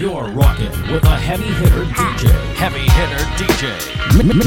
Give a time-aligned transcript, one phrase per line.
[0.00, 2.32] You're rocking with a heavy hitter DJ.
[2.54, 3.76] Heavy hitter DJ.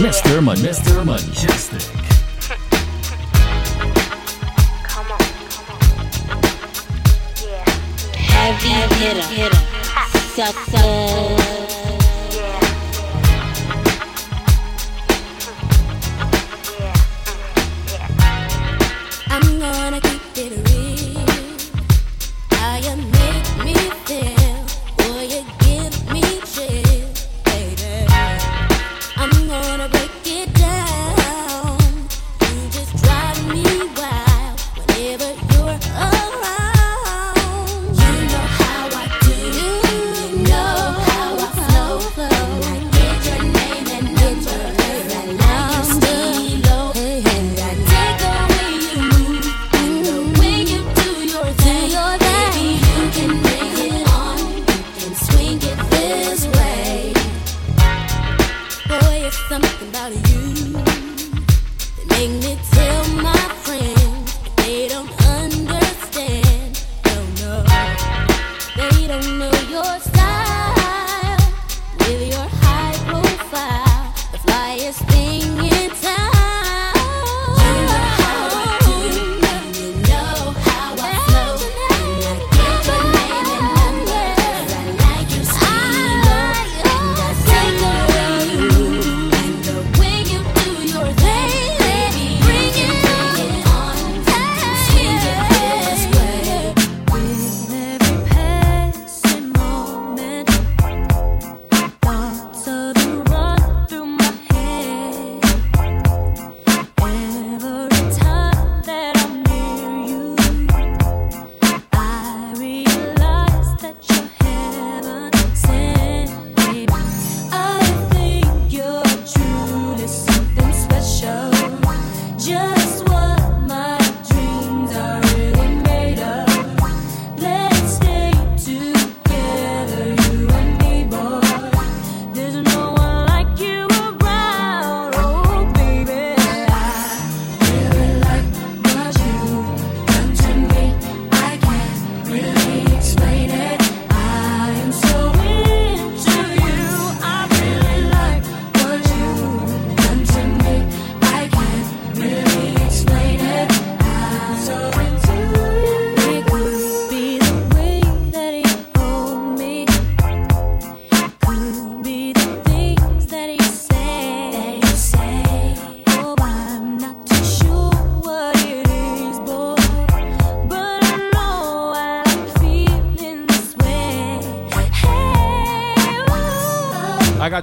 [0.02, 0.42] Mr.
[0.42, 1.04] Mr.
[1.06, 1.84] Mejustik.
[8.16, 9.56] Heavy hitter, hitter,
[10.34, 11.43] sucker.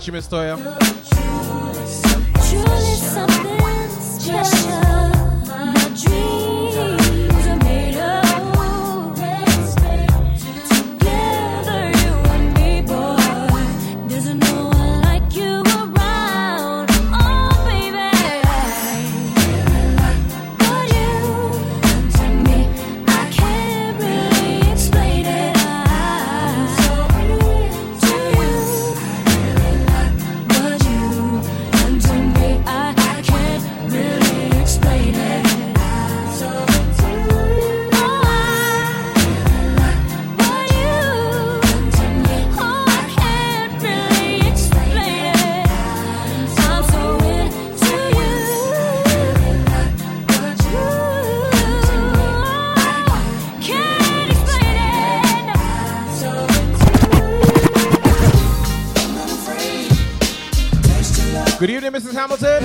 [0.01, 0.57] Mestre stoję.
[61.61, 62.15] Good evening, Mrs.
[62.15, 62.61] Hamilton.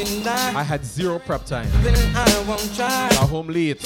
[0.00, 1.66] I had zero prep time.
[1.74, 3.08] I won't try.
[3.10, 3.82] Got home late.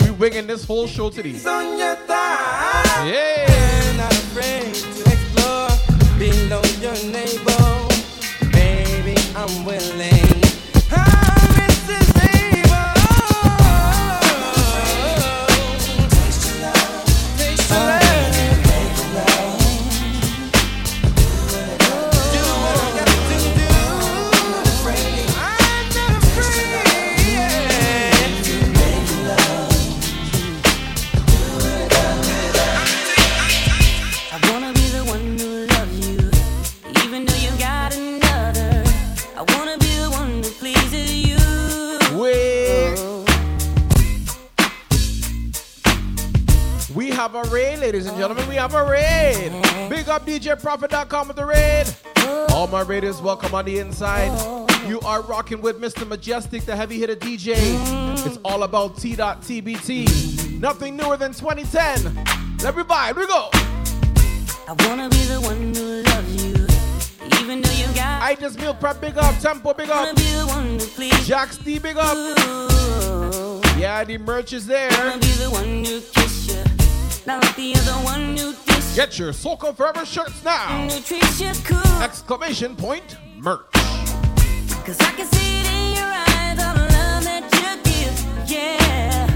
[0.00, 1.30] We winging this whole show today.
[1.30, 3.06] It's on your thigh.
[3.06, 3.44] Yeah.
[3.90, 5.68] And I'm afraid to explore
[6.18, 6.94] below your.
[8.50, 10.13] Baby, I'm willing.
[48.24, 49.50] Gentlemen, we have a raid.
[49.90, 51.84] Big up DJProfit.com with the raid.
[52.54, 54.30] All my raiders, welcome on the inside.
[54.88, 56.08] You are rocking with Mr.
[56.08, 57.52] Mejustik, the heavy hitter DJ.
[58.24, 60.58] It's all about T.TBT.
[60.58, 62.14] Nothing newer than 2010.
[62.62, 63.50] Let me vibe, we go.
[63.52, 66.66] I wanna be the one who loves you,
[67.42, 68.22] even though you got.
[68.22, 69.38] I just meal prep, big up.
[69.38, 70.16] Tempo, big up.
[70.16, 72.16] be the one to please Jax D, big up.
[72.16, 73.60] you.
[73.78, 74.88] Yeah, the merch is there.
[78.94, 80.84] Get your Soca Forever shirts now.
[80.84, 82.02] you, who treats you cool.
[82.02, 83.60] Exclamation point merch.
[83.72, 89.26] Cause I can see it in your eyes, all the love that you give, yeah.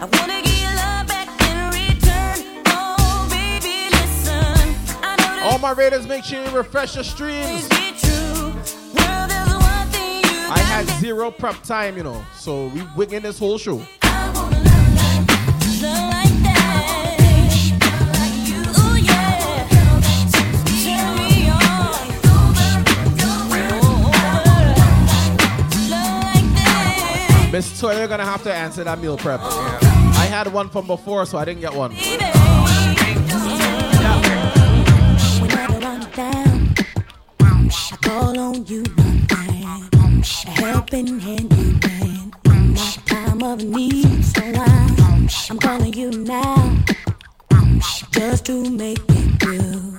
[0.00, 2.62] I wanna give you love back in return.
[2.66, 4.76] Oh, baby, listen.
[5.02, 7.66] I know All my raiders, make sure you refresh your streams.
[7.70, 8.52] be true.
[8.94, 9.28] Well,
[9.58, 13.56] one thing you I had zero prep time, you know, so we wigging this whole
[13.56, 13.80] show.
[27.52, 29.38] Miss Toy, you're gonna have to answer that meal prep.
[29.42, 31.92] I had one from before, so I didn't get one.
[43.42, 44.24] Of need.
[44.24, 44.42] So
[45.50, 46.78] I'm calling you now,
[48.12, 49.98] just to make it through.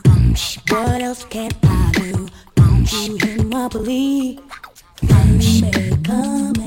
[0.70, 2.28] What else can I do?
[2.56, 4.40] Don't you hear my plea?
[5.62, 6.63] May come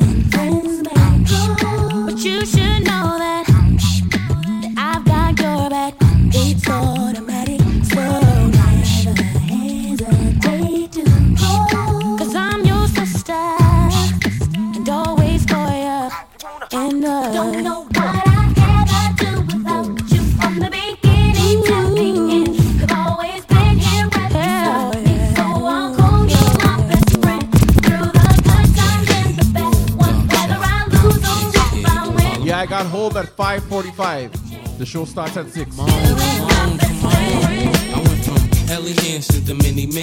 [33.06, 34.78] I home at 5:45.
[34.78, 35.70] The show starts at six.
[35.78, 36.96] I.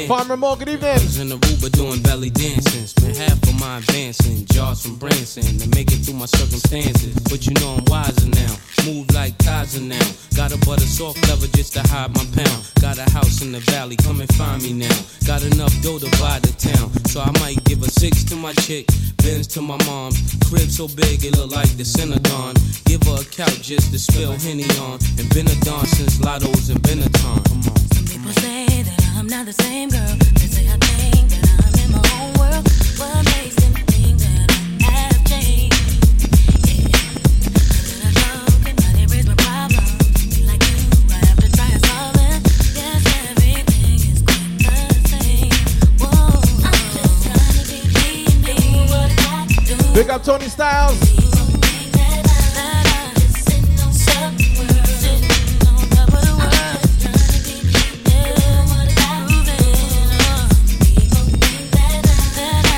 [0.08, 0.94] Farmer Mo, good evening.
[0.94, 2.88] was in Aruba doing belly dancing.
[2.88, 7.14] Spent half of my advancing, jars from Branson to make it through my circumstances.
[7.30, 8.56] But you know I'm wiser now.
[8.86, 10.08] Move like Kaiser now.
[10.36, 12.72] Got a butter soft leather just to hide my pound.
[12.82, 14.98] Got a house in the valley, come and find me now.
[15.28, 16.92] Got enough dough to buy the town.
[17.08, 18.88] So I might give a six to my chick,
[19.24, 20.20] Benz to my mom's.
[20.50, 22.58] Crib so big it look like the Synagogue.
[22.84, 25.00] Give her a couch just to spill Henny on.
[25.18, 27.40] And been a don since Lotto's and Benetton.
[27.48, 27.78] Come on.
[27.96, 30.16] Some people say that I'm not the same girl.
[30.36, 32.68] They say I think that I'm in my own world.
[33.00, 33.62] What makes
[49.94, 51.00] Big up Tony Styles.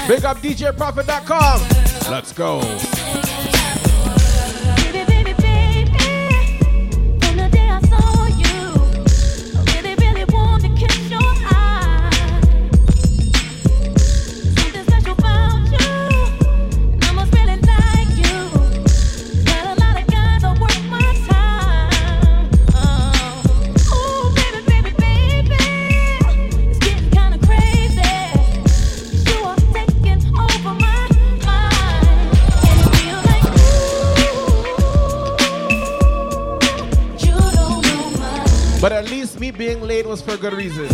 [0.07, 2.11] Big up DJProfit.com.
[2.11, 3.24] Let's go.
[39.95, 40.89] Being was for a good reason.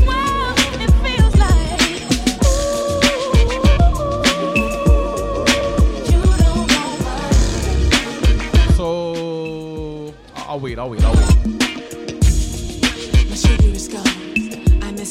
[8.76, 11.28] So I'll wait, I'll wait, I'll wait.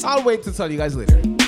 [0.02, 1.39] I'll wait to tell you guys later.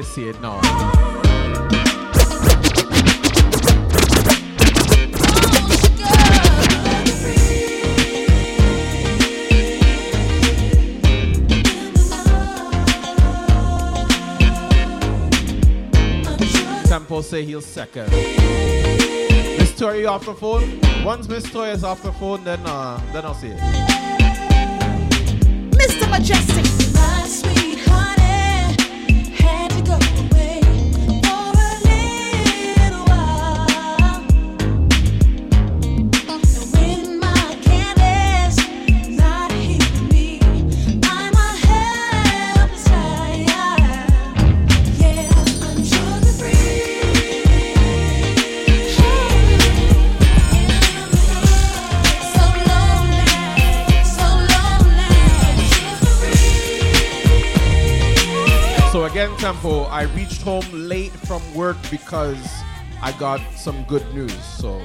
[0.00, 0.58] See it now.
[16.88, 18.10] Tempo say he'll second.
[19.58, 20.80] Miss Tori, off the phone?
[21.04, 23.58] Once Miss Toy is off the phone, then uh, then I'll see it.
[25.76, 26.08] Mr.
[26.08, 26.81] Mejustik.
[59.64, 62.44] Again, I reached home late from work because
[63.00, 64.34] I got some good news.
[64.44, 64.80] So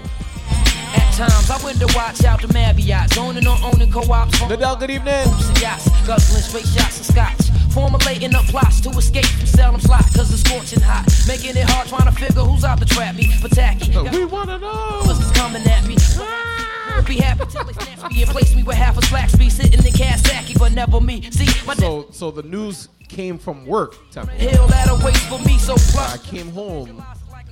[0.96, 4.38] At times, I went to watch out the Marriotts, owning or owning co-ops.
[4.40, 5.28] Nadal, good evening.
[5.62, 7.50] Yachts, guzzling straight shots of scotch.
[7.72, 11.06] Formulating up plots to escape from Salem slot, cause it's scorching hot.
[11.28, 13.34] Making it hard trying to figure who's out to trap me.
[13.42, 13.92] But tacky.
[14.10, 15.02] We wanna know.
[15.04, 15.96] What's coming at me?
[16.18, 17.04] Ah!
[17.08, 19.74] Be happy till they snatch me and place me with half a slack speed sitting
[19.74, 21.30] in Kawasaki, but never me.
[21.30, 23.96] See, my So so the news came from work,
[24.38, 27.04] hill that awaits for me, so I came home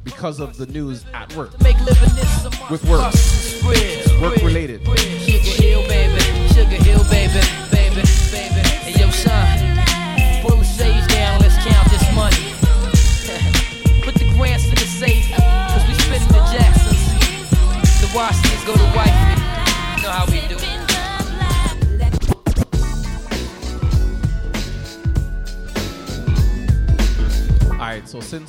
[0.03, 1.59] because of the news at work.
[1.59, 2.69] make living this.
[2.69, 3.11] With work.
[4.21, 4.85] Work related.
[4.85, 6.21] Sugar Hill, baby.
[6.53, 7.64] Sugar Hill, baby.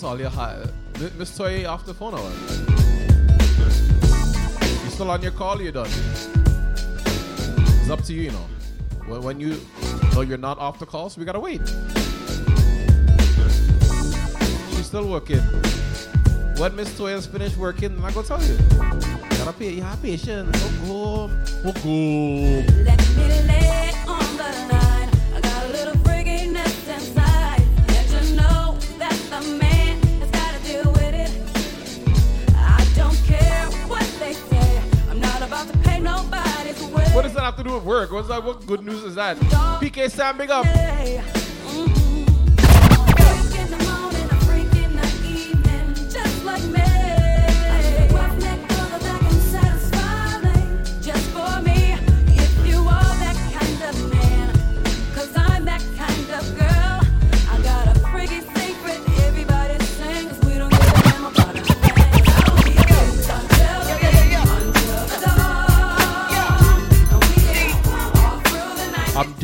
[0.03, 2.21] You had Mi- Miss Toy off the phone or?
[4.85, 5.89] You still on your call, you done?
[7.81, 8.47] It's up to you, you know.
[9.07, 9.59] When, when you
[10.13, 11.63] know you're not off the call, so we gotta wait.
[14.77, 15.41] She's still working.
[16.59, 18.57] When Miss Toy has finished working, then I go tell you.
[19.39, 20.61] Gotta pay, you have patience.
[20.87, 21.31] Go.
[21.65, 23.06] Oh, go.
[37.57, 38.13] To do with work?
[38.13, 38.43] What's that?
[38.43, 39.37] What good news is that?
[39.37, 40.67] PK Sam, big up.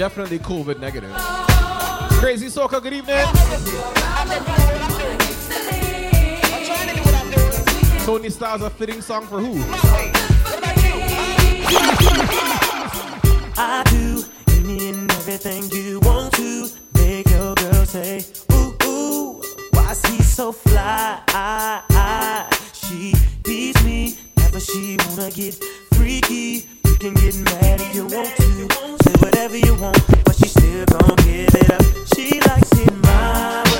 [0.03, 1.13] Definitely COVID negative.
[2.19, 3.25] Crazy Soca, good evening.
[8.05, 9.63] Tony Styles a fitting song for who?
[13.57, 20.05] I do any and everything you want to make your girl say, ooh, ooh, why's
[20.07, 21.23] he so fly?
[21.29, 22.49] Ah, ah.
[22.73, 25.55] She beats me, never she wanna get
[25.95, 26.67] freaky.
[27.03, 31.17] Can get mad if you want to, say whatever you want, but she still gon'
[31.17, 31.83] give it up.
[32.15, 33.72] She likes it my way.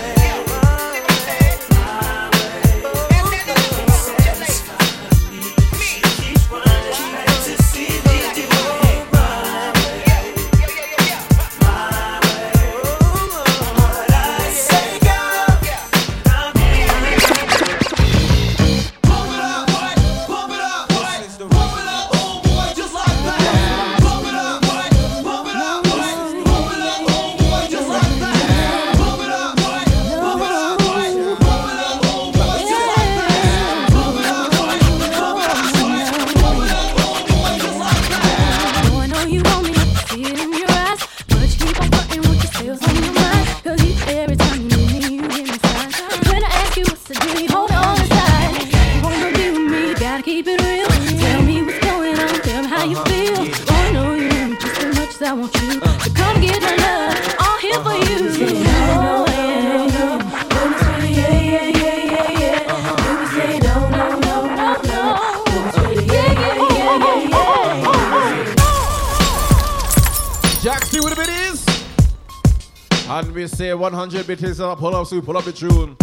[74.23, 74.79] Say 100 bit is up.
[74.79, 75.97] Pull up, so pull up the tune.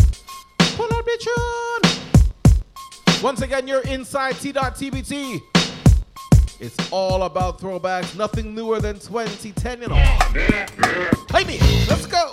[0.76, 1.82] Pull up the tune.
[3.24, 5.42] Once again, you're inside T.TBT.
[6.60, 8.16] It's all about throwbacks.
[8.18, 9.96] Nothing newer than 2010, you know.
[9.96, 11.60] Hey, me.
[11.88, 12.32] Let's go.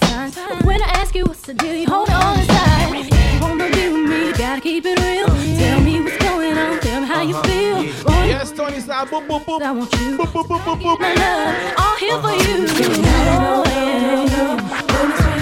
[0.00, 0.34] me signs.
[0.34, 2.92] But when I ask you what's the deal, you hold it all inside.
[2.92, 5.26] You wanna do me, gotta keep it real.
[5.58, 7.82] Tell me what's going on, tell me how you feel.
[8.04, 9.62] Boy, yes, Tony Side, boop, boop, boop.
[9.62, 10.18] I want you.
[10.18, 11.00] Boop, boop, boop, boop, boop.
[11.00, 12.66] My love, all here for you.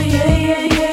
[0.07, 0.84] Yeah, yeah, yeah.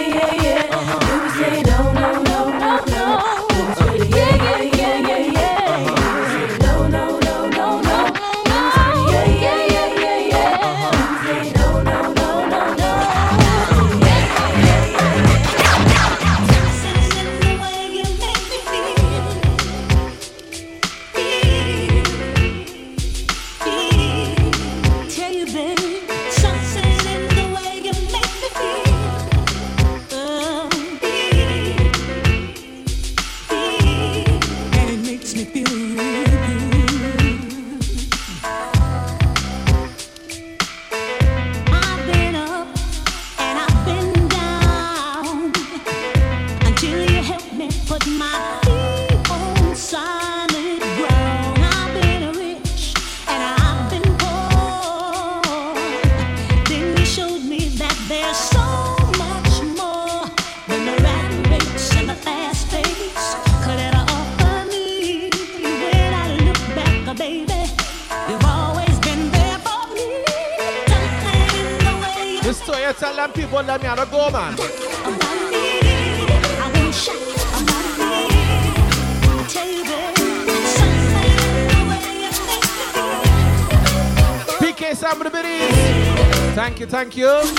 [87.12, 87.51] Thank you,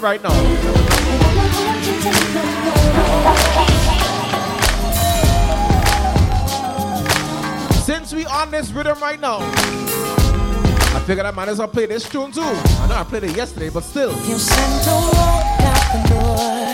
[0.00, 0.36] take no more.
[7.84, 12.08] since we on this rhythm right now, I figured I might as well play this
[12.08, 12.40] tune too.
[12.40, 14.12] I know I played it yesterday, but still.
[14.12, 16.70] The door.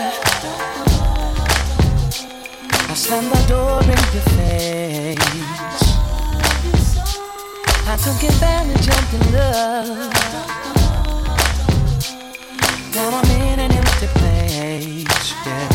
[7.89, 10.26] I took advantage of your love.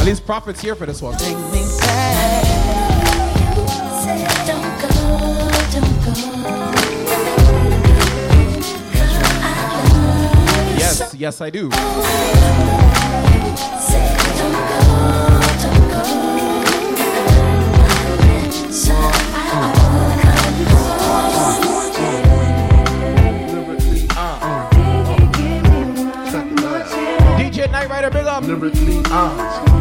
[0.03, 1.17] At least Prophet's here for this one.
[1.17, 2.45] Take me back.
[4.45, 4.89] Don't go,
[5.73, 6.13] don't go.
[10.77, 11.71] Yes, yes, I do.
[28.53, 29.72] Lyrically, uh,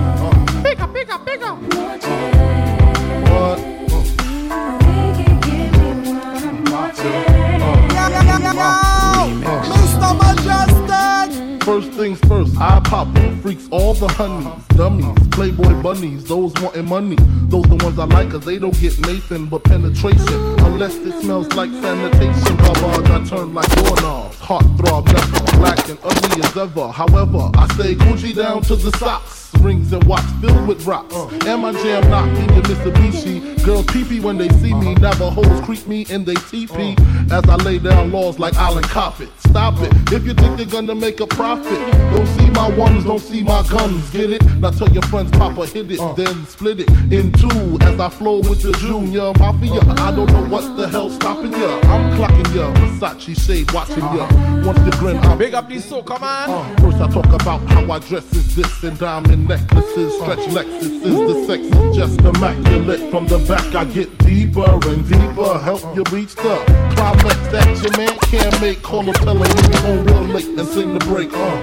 [11.82, 13.08] First things first, I pop.
[13.42, 17.16] Freaks all the honeys, dummies, playboy bunnies, those wanting money.
[17.50, 20.60] Those the ones I like, cause they don't get Nathan but penetration.
[20.60, 22.58] Unless it smells like sanitation.
[22.58, 24.38] Garbage, I turn like doorknobs.
[24.38, 26.92] Heart throb never, black and ugly as ever.
[26.92, 29.52] However, I stay Gucci down to the socks.
[29.60, 31.16] Rings and watch filled with rocks.
[31.16, 33.61] And my jam knocking your Mitsubishi.
[33.64, 34.96] Girls peepee when they see me.
[34.96, 36.96] Navajos creep me in they teepee.
[36.96, 37.32] Mm.
[37.32, 39.30] As I lay down laws like Island Coppet.
[39.50, 39.92] Stop it.
[40.12, 41.80] If you think they're gonna make a profit,
[42.14, 44.10] don't see my ones, don't see my guns.
[44.10, 44.44] Get it?
[44.58, 46.14] Now tell your friends, Papa hit it, uh.
[46.14, 47.78] then split it in two.
[47.82, 49.82] As I flow with the Junior Mafia.
[50.02, 51.80] I don't know what the hell's stopping ya.
[51.84, 52.74] I'm clocking ya.
[52.74, 54.24] Versace shade watching ya.
[54.24, 54.68] Uh-huh.
[54.68, 56.50] Once the grin, I'm Big up these so come on.
[56.50, 60.64] uh, first I talk about how I dress is this and diamond necklaces, stretch uh-huh.
[60.64, 63.12] Lexus is the sex just immaculate.
[63.12, 66.56] From the back I get deeper and deeper, help you reach the
[66.96, 68.82] climax that your man can't make.
[68.82, 71.34] Call a fella when you home real late and sing the break.
[71.34, 71.60] Uh.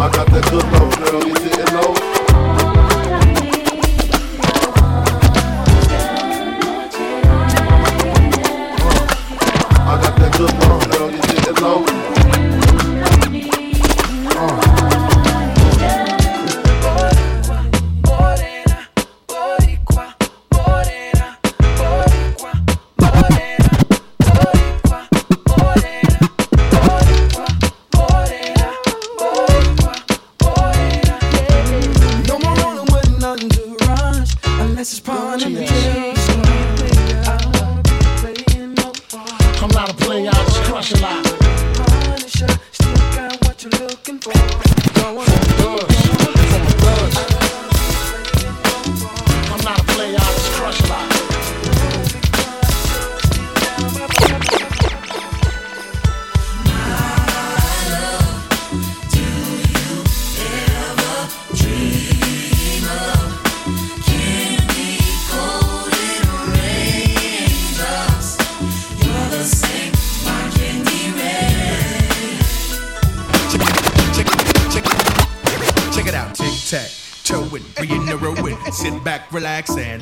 [0.00, 1.28] I got that good love, girl.
[1.28, 2.11] You didn't know.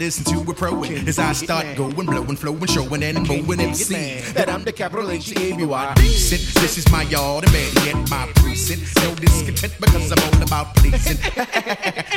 [0.00, 0.82] Listen to a pro.
[0.82, 4.20] As I start going, blowing, flowing, showing, and moving MC.
[4.32, 5.94] That I'm the capital H E A B Y.
[5.96, 8.82] Decent, this is my yard, and man, yet my precinct.
[9.02, 11.18] No discontent because I'm all about pleasing.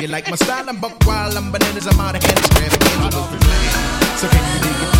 [0.00, 0.68] you like my style?
[0.68, 3.12] I'm buck wild, I'm bananas, I'm out of hand, extravagant.
[4.18, 4.93] So can you dig it,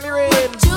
[0.00, 0.69] confetti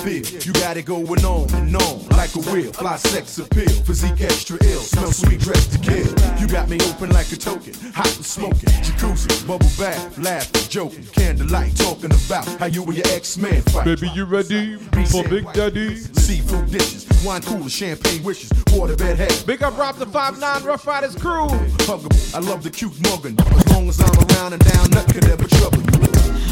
[0.00, 0.24] feel?
[0.42, 2.72] You got it going on and on like a wheel.
[2.72, 4.80] Fly sex appeal, physique extra ill.
[4.80, 6.08] Smell sweet, dressed to kill.
[6.38, 8.70] You got me open like a token, hot and smoking.
[8.84, 11.04] Jacuzzi, bubble bath, laughing, joking.
[11.12, 13.84] Candlelight, talking about how you and your ex-man fight.
[13.84, 14.76] Baby, you ready
[15.10, 15.96] for Big Daddy?
[15.96, 19.42] Seafood dishes, wine cooler, champagne wishes, waterbed head.
[19.46, 21.48] Big up Rob the 5'9 Rough Riders crew.
[21.88, 23.38] Huggable, I love the cute muggin'.
[23.56, 25.86] As long as I'm around and down, nothing could ever trouble you.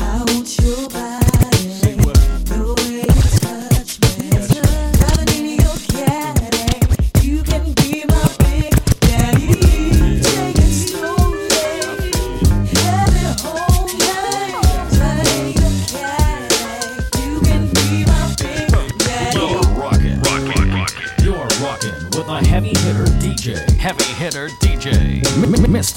[0.01, 1.38] I want your body,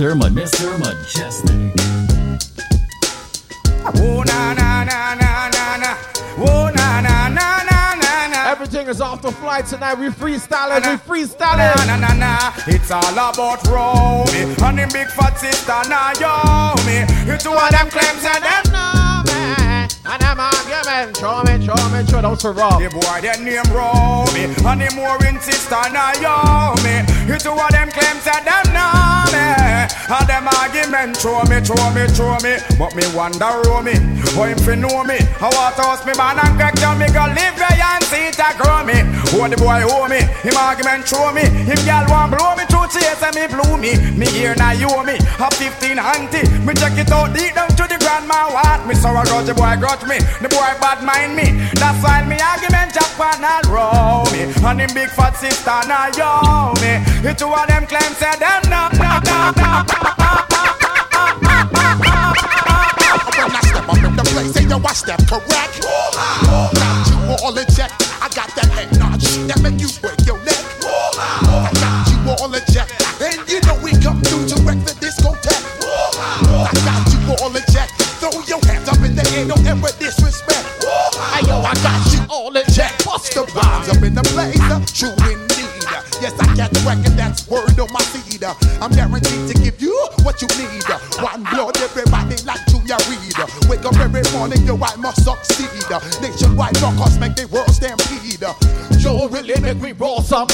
[0.02, 0.18] Mr.
[0.18, 0.80] Ma- Mr.
[0.80, 1.72] Mejustik.
[4.02, 5.98] Oh na na na na na na.
[6.40, 8.50] Oh na na na na na na.
[8.52, 10.00] Everything is off the fly tonight.
[10.00, 11.86] We freestyling, we Na freestyling.
[11.86, 12.14] na na na.
[12.18, 12.54] na.
[12.66, 15.82] It's all about Romy and the big fat sister
[16.88, 19.01] me you two of them claims and them know me.
[20.12, 22.84] And them argument, show me, show me, show don't survive.
[22.84, 27.08] The boy that name Romy and the Maureen sister Naomi.
[27.32, 28.92] It's two of them claims and them know
[29.32, 29.40] me.
[30.12, 32.60] And them argument show me, show me, show me.
[32.76, 33.96] But me wonder Romy,
[34.36, 35.20] how him fi know me?
[35.40, 38.40] How what house me man and crack down me go live there and see it
[38.40, 39.04] a grow me.
[39.36, 41.44] Oh the boy hold me, him argument show me.
[41.44, 43.96] Him gal want blow me two chase and me blew me.
[44.16, 46.48] Me here now you me, a 15 auntie.
[46.64, 48.96] Me check it out deep down to the grandma what me.
[48.96, 51.68] So I grudge the boy grudge me, the boy bad mind me.
[51.76, 54.48] That's why me argument Japan and roll me.
[54.64, 57.04] And him big fat sister now yo me.
[57.28, 59.72] It two of them claim say them no no no no.
[60.62, 60.71] When
[64.32, 64.48] play.
[64.48, 65.84] Say, yo, I step correct.
[65.84, 67.92] got you all in check.
[68.24, 70.64] I got that head notch that make you break your neck.
[70.88, 72.88] I got you all in check.
[73.20, 75.68] And you know we come through to wreck the discotheque.
[75.84, 77.92] I got you all in check.
[78.24, 80.66] Throw your hands up in the air, don't ever disrespect.
[81.36, 82.94] Hey, yo, I got you all in check.
[83.04, 84.58] Bust the vibes up in the place.
[84.94, 85.52] True indeed.
[86.22, 88.44] Yes, I got the record, that's word on my seed.
[88.44, 90.86] I'm guaranteed to give you what you need.
[91.18, 92.06] One blow, every
[94.00, 95.70] every morning, yo, I must succeed.
[96.22, 98.42] Nationwide knockouts make the world stampede.
[99.02, 100.48] Yo, really make me roll some.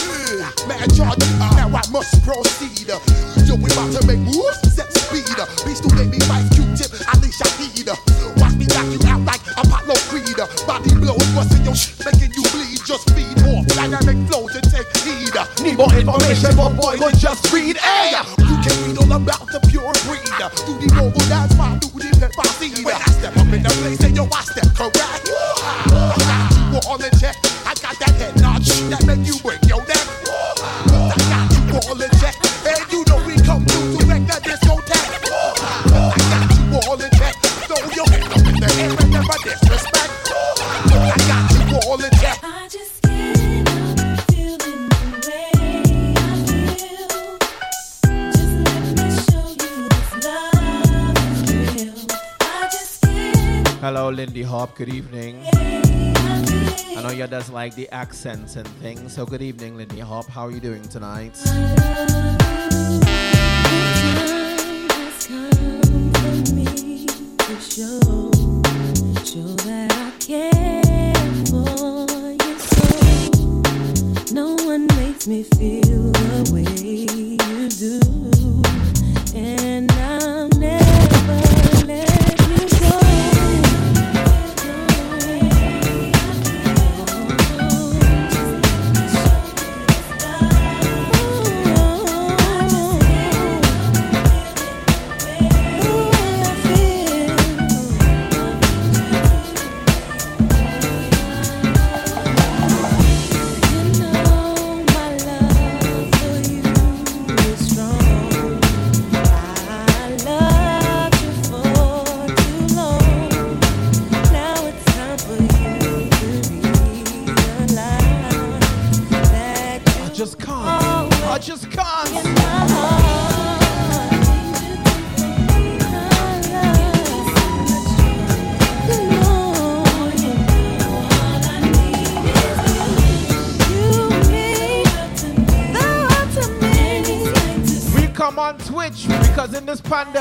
[0.68, 1.20] Man, charge,
[1.56, 2.88] now I must proceed.
[2.88, 5.28] Yo, we about to make moves, set speed.
[5.66, 7.88] Beast to make me fight Q-tip, at least I need.
[8.40, 10.40] Watch me knock you out like Apollo Creed.
[10.66, 12.80] Body blows, busting your shit, making you bleed.
[12.88, 15.36] Just feed off dynamic flows and take heed.
[15.64, 17.78] Need more information, for boy, do just read.
[17.78, 20.24] Hey, you can read all about the pure breed.
[20.64, 22.87] Do the noble, that's my duty, let my seed
[24.18, 25.17] yo, I step correct.
[54.28, 54.76] Lindy Hop.
[54.76, 55.42] Good evening.
[55.56, 60.28] I know you just like the accents and things, so good evening, Lindy Hop.
[60.28, 61.38] How are you doing tonight?
[75.28, 78.17] Me feel the way you do.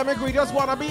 [0.07, 0.87] Sammy Green wanna be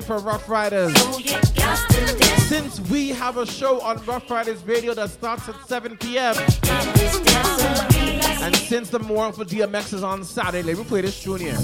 [0.00, 0.96] for Rough Riders.
[2.48, 6.34] Since we have a show on Rough Riders Radio that starts at 7 p.m.
[8.42, 11.58] And since the morning for DMX is on Saturday, let me play this tune here.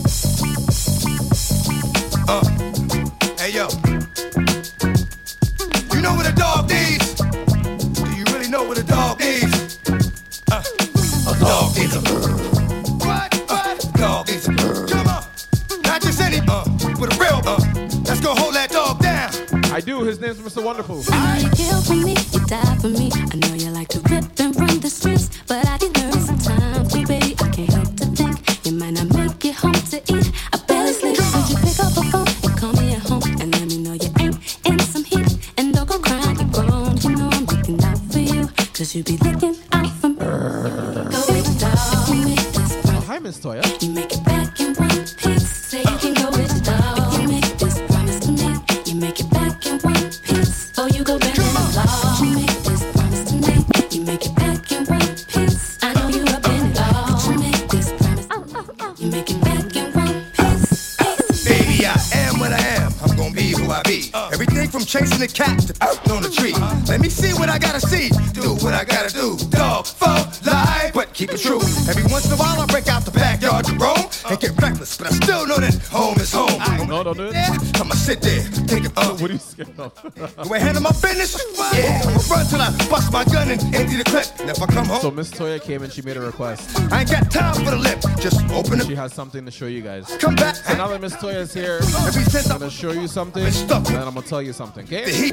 [79.88, 80.48] What are you scared of?
[80.48, 81.38] Do handle my business?
[81.74, 84.27] Yeah, I'ma run till I bust my gun and empty the clip.
[84.40, 86.79] And if I come home, So Miss Toya came and she made a request.
[86.92, 88.01] I ain't got time for the lip.
[88.20, 88.87] Just open it.
[88.87, 90.16] She has something to show you guys.
[90.18, 90.57] Come back.
[90.57, 93.55] So now that Miss Toya is here, I'm gonna show you something, and
[93.87, 94.85] then I'm gonna tell you something.
[94.85, 95.31] Okay?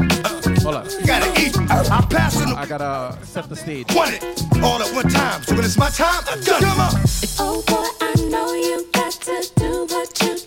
[0.64, 0.90] Hold on.
[0.90, 1.58] You gotta eat.
[1.70, 2.54] I'm passing.
[2.54, 3.88] I gotta set the stage.
[3.94, 4.24] Want it
[4.64, 5.44] all at one time.
[5.44, 6.62] So when it's my time, I'm done.
[6.62, 6.92] Come on.
[7.40, 10.42] Oh boy, I know you got to do what you do.
[10.42, 10.45] You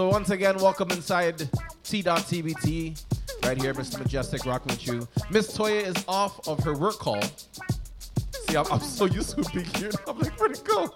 [0.00, 1.36] So once again, welcome inside
[1.84, 3.04] T.TBT.
[3.44, 4.02] Right here, Mr.
[4.02, 5.06] Mejustik rocking with you.
[5.30, 7.20] Miss Toya is off of her work call.
[8.48, 9.90] See, I'm, I'm so used to being here.
[10.08, 10.94] I'm like, where'd it go?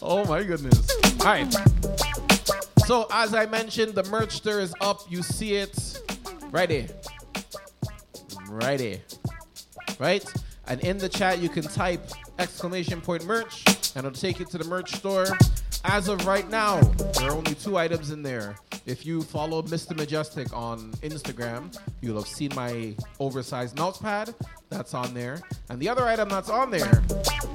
[0.00, 0.96] oh my goodness.
[1.22, 1.52] All right.
[2.86, 5.00] So as I mentioned, the merch store is up.
[5.10, 6.00] You see it
[6.52, 6.86] right there.
[8.48, 8.98] Right there.
[9.98, 10.24] Right?
[10.68, 13.64] And in the chat, you can type exclamation point merch
[13.96, 15.26] and it'll take you to the merch store.
[15.84, 16.80] As of right now,
[17.18, 18.56] there are only two items in there.
[18.86, 19.96] If you follow Mr.
[19.96, 24.34] Mejustik on Instagram, you'll have seen my oversized notepad.
[24.68, 25.40] That's on there.
[25.68, 27.02] And the other item that's on there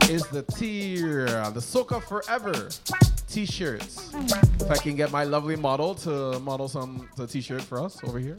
[0.10, 2.70] is the tier, the Soka Forever
[3.30, 4.12] t-shirts.
[4.14, 8.38] If I can get my lovely model to model some t-shirt for us over here.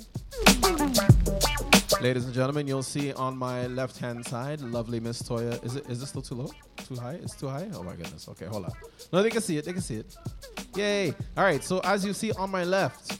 [2.01, 5.65] Ladies and gentlemen, you'll see on my left-hand side, lovely Miss Toya.
[5.65, 5.89] Is it?
[5.89, 6.51] Is this still too low?
[6.87, 7.15] Too high?
[7.15, 7.69] It's too high.
[7.75, 8.29] Oh my goodness.
[8.29, 8.73] Okay, hold on.
[9.13, 9.65] No, they can see it.
[9.65, 10.17] They can see it.
[10.75, 11.15] Yay!
[11.37, 11.65] All right.
[11.65, 13.19] So as you see on my left,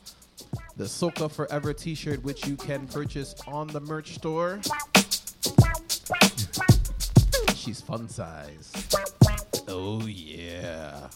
[0.77, 4.61] the Soka Forever T-shirt, which you can purchase on the merch store.
[7.55, 8.73] She's fun size.
[9.69, 11.09] Oh yeah.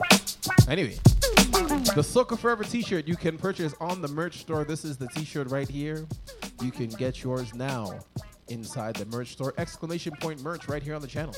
[0.68, 0.98] Anyway,
[1.94, 4.64] the Soka Forever T-shirt you can purchase on the merch store.
[4.64, 6.06] This is the T-shirt right here.
[6.62, 7.98] You can get yours now
[8.48, 9.54] inside the merch store.
[9.58, 11.34] Exclamation point merch right here on the channel.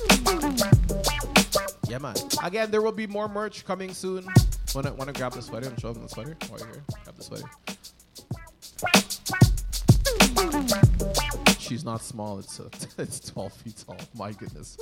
[1.88, 2.14] Yeah, man.
[2.42, 4.26] Again, there will be more merch coming soon.
[4.74, 6.84] Wanna wanna grab the sweater and show them the sweater while you're here?
[7.04, 7.44] Grab the sweater.
[11.72, 12.38] She's not small.
[12.38, 13.96] It's uh, it's 12 feet tall.
[14.14, 14.76] My goodness.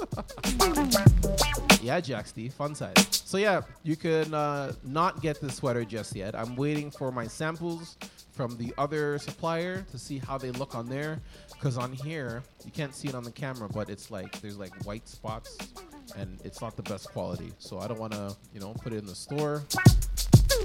[1.80, 2.94] yeah, Jack Steve, fun size.
[3.24, 6.34] So yeah, you can uh, not get the sweater just yet.
[6.34, 7.96] I'm waiting for my samples
[8.32, 11.20] from the other supplier to see how they look on there.
[11.52, 14.74] Because on here, you can't see it on the camera, but it's like there's like
[14.84, 15.58] white spots,
[16.16, 17.52] and it's not the best quality.
[17.58, 19.62] So I don't want to, you know, put it in the store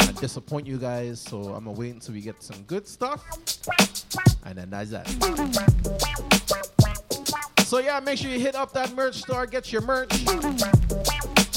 [0.07, 1.19] and disappoint you guys.
[1.19, 3.23] So I'm gonna wait until we get some good stuff,
[4.45, 5.07] and then that's that.
[7.65, 10.25] So yeah, make sure you hit up that merch store, get your merch.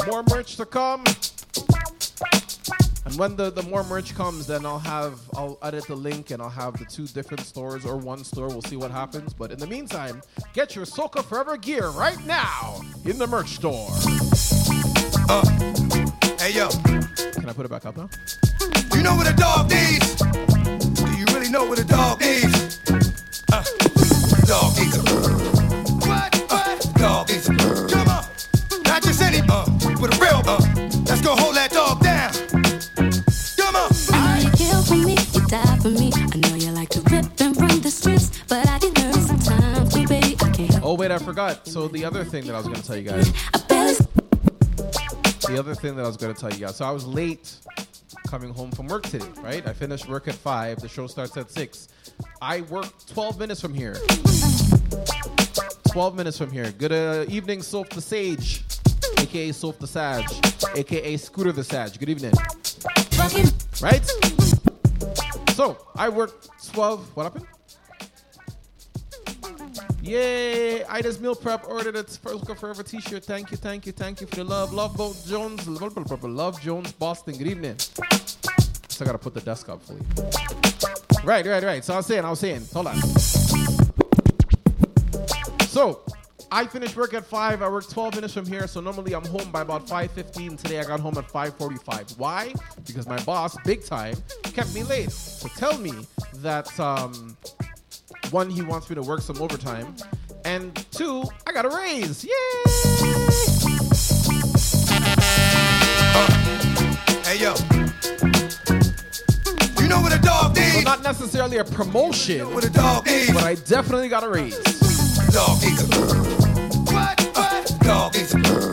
[0.06, 1.04] More merch to come.
[3.04, 6.42] And when the, the more merch comes, then I'll have I'll edit the link and
[6.42, 8.48] I'll have the two different stores or one store.
[8.48, 9.32] We'll see what happens.
[9.32, 10.20] But in the meantime,
[10.52, 13.88] get your Soka Forever gear right now in the merch store.
[15.30, 15.42] Uh,
[16.38, 16.68] hey yo,
[17.48, 18.10] Can I put it back up now?
[18.94, 20.16] you know what a dog needs?
[20.16, 22.78] Do you really know what a dog needs?
[23.50, 23.64] Uh,
[24.44, 25.02] dog needs a
[26.04, 26.36] what?
[26.50, 26.92] What?
[26.96, 28.26] Dog needs a come on,
[28.84, 29.64] not just any uh,
[29.98, 30.60] but a real uh.
[31.08, 32.34] Let's go hold that dog down.
[33.56, 33.92] Come on.
[34.12, 36.12] I know you kill for me, you die for me.
[36.14, 39.94] I know you like to rip and run the streets, but I get nervous sometimes.
[39.94, 41.66] Baby, I can't Oh wait, I forgot.
[41.66, 43.32] So the other thing that I was gonna tell you guys.
[45.48, 46.76] The other thing that I was gonna tell you guys.
[46.76, 47.56] So I was late
[48.26, 49.66] coming home from work today, right?
[49.66, 50.78] I finished work at five.
[50.78, 51.88] The show starts at six.
[52.42, 53.96] I work 12 minutes from here.
[55.90, 56.70] 12 minutes from here.
[56.72, 58.62] Good uh, evening, Soph the Sage,
[59.16, 60.26] aka Soph the Sage,
[60.76, 61.98] aka Scooter the Sage.
[61.98, 62.34] Good evening.
[63.80, 64.04] Right?
[65.54, 67.16] So I worked 12.
[67.16, 67.46] What happened?
[70.08, 70.84] Yay!
[70.84, 73.24] Ida's Meal Prep ordered its first Go Forever t-shirt.
[73.24, 74.72] Thank you, thank you, thank you for the love.
[74.72, 77.36] Love Boat Jones, Love Jones, Boston.
[77.36, 77.76] Good evening.
[78.88, 80.00] So I gotta put the desk up fully.
[81.24, 81.84] Right, right, right.
[81.84, 82.96] So I was saying, I was saying, hold on.
[85.66, 86.00] So
[86.50, 87.60] I finished work at five.
[87.60, 90.56] I work 12 minutes from here, so normally I'm home by about 5:15.
[90.56, 92.16] Today I got home at 5:45.
[92.16, 92.54] Why?
[92.86, 95.10] Because my boss, big time, kept me late.
[95.10, 95.92] So tell me
[96.36, 97.36] that um,
[98.30, 99.94] one, he wants me to work some overtime,
[100.44, 102.24] and two, I got a raise.
[102.24, 102.30] Yay!
[106.10, 106.26] Uh,
[107.24, 107.54] hey yo,
[109.80, 110.84] you know what a dog So needs?
[110.84, 113.32] not necessarily a promotion, What a dog needs?
[113.32, 114.56] but I definitely got a raise.
[115.32, 115.86] Dog needs a
[116.92, 117.20] what?
[117.36, 117.76] What?
[117.80, 118.72] Dog needs a come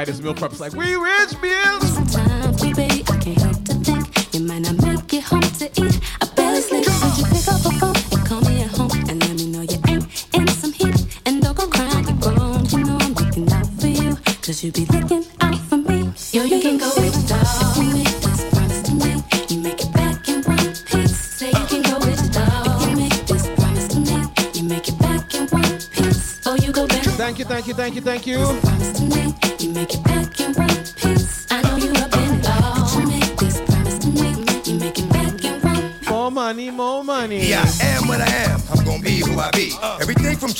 [0.00, 0.22] like to rip.
[0.22, 1.92] I this meal prep's like we rich bills.
[1.92, 6.00] Sometimes, baby, I can't help to think you might not make it home to eat.
[6.22, 6.86] I barely sleep.
[6.86, 9.62] Would you pick up a phone and call me at home and let me know
[9.62, 10.96] you ain't in some heat?
[11.26, 12.64] And don't go crying, you're grown.
[12.66, 14.16] You know I'm looking out for you.
[14.42, 16.12] Cause you be looking out for me.
[16.32, 17.76] Yo, you can go with the dog.
[17.76, 19.12] You make this promise to me.
[19.50, 21.16] You make it back in one piece.
[21.36, 22.88] Say you can go with the dog.
[22.88, 24.16] You make this promise to me.
[24.54, 26.40] You make it back in one piece.
[26.46, 27.04] Oh, you go back.
[27.20, 29.29] Thank you, thank you, thank you, thank you.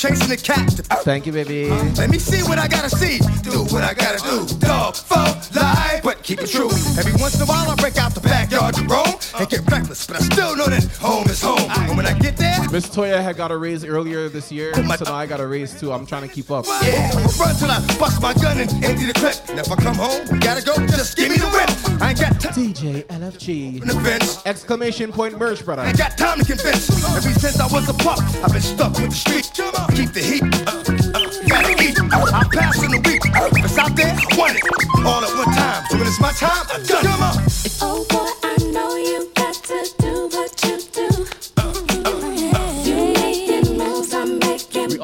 [0.01, 0.95] Chasing the cat to uh.
[1.03, 1.69] Thank you, baby.
[1.93, 3.19] Let me see what I gotta see.
[3.43, 4.47] Do what I gotta do.
[4.57, 5.21] Dog, for
[5.53, 6.71] lie, but keep it true.
[6.97, 10.05] Every once in a while I break out the backyard to roam and get reckless,
[10.05, 11.69] but I still know that home is home.
[11.89, 15.05] And when I get there, Miss Toya had got a raise earlier this year, so
[15.05, 15.91] now I got a raise too.
[15.91, 16.65] I'm trying to keep up.
[16.83, 19.35] yeah, I'ma run till I bust my gun and empty the clip.
[19.49, 22.01] And if I come home, we gotta go, just give me the whip.
[22.01, 23.81] I ain't got time DJ LFG.
[23.81, 24.45] in the fence.
[24.45, 25.81] Exclamation point merch, brother.
[25.81, 26.89] I ain't got time to convince.
[27.15, 29.49] Ever since I was a pup, I've been stuck with the street.
[29.95, 30.43] Keep the heat.
[30.43, 30.81] Uh,
[31.17, 31.97] uh, gotta eat.
[31.99, 33.21] I'm passing the week.
[33.25, 34.63] If it's out there, I want it.
[35.05, 35.83] All at one time.
[35.89, 37.03] So when it's my time, I done.
[37.03, 37.35] Come on.
[37.81, 38.40] Oh boy,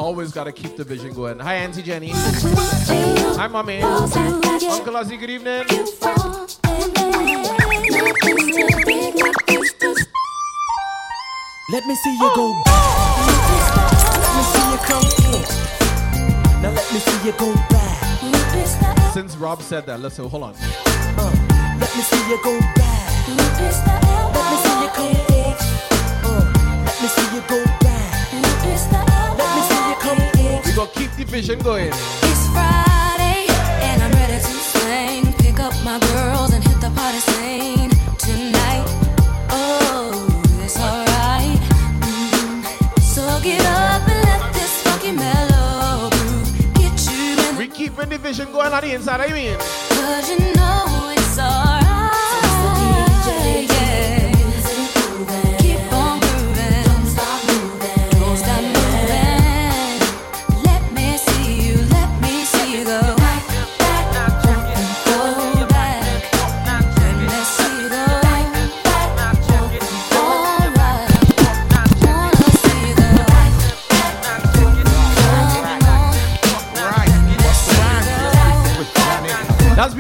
[0.07, 1.37] always gotta keep the vision going.
[1.37, 2.11] Hi, Auntie Jenny.
[2.13, 3.81] Hi, mommy.
[3.81, 5.65] Uncle Ozzy, good evening.
[11.69, 12.87] Let me see you go back.
[14.23, 15.43] Let me see you come in.
[16.61, 19.11] Now let me see you go back.
[19.13, 20.53] Since Rob said that, let's hold on.
[21.81, 23.27] Let me see you go back.
[23.27, 25.55] Let me see you come in.
[26.23, 26.47] Uh,
[26.85, 29.06] let me see you go back.
[30.77, 31.87] We keep the vision going.
[31.87, 33.47] It's Friday
[33.81, 35.33] and I'm ready to sing.
[35.39, 38.85] Pick up my girls and hit the party scene tonight.
[39.49, 40.13] Oh,
[40.63, 41.57] it's alright.
[42.05, 42.63] Mhm.
[43.01, 48.19] So get up and let this funky mellow groove get you in We keeping the
[48.19, 49.57] vision going on the inside, I mean.
[49.57, 51.66] Cause you know it's alright.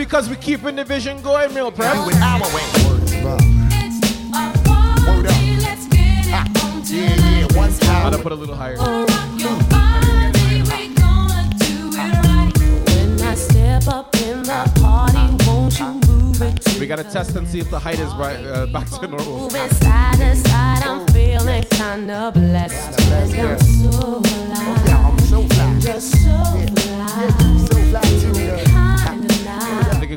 [0.07, 1.93] Because we keeping the vision going, meal prep.
[1.93, 2.63] Do it our way.
[6.29, 6.45] Yeah,
[6.89, 8.11] yeah, one I'm time.
[8.11, 8.77] gonna put a little higher.
[8.77, 9.05] When
[13.21, 17.45] I step up in the party, won't you move it to We gotta test and
[17.45, 19.41] see if the height is right uh, back to normal.
[19.41, 22.97] Move side to side, I'm feeling kinda blessed.
[23.09, 24.87] Cause I'm so alive.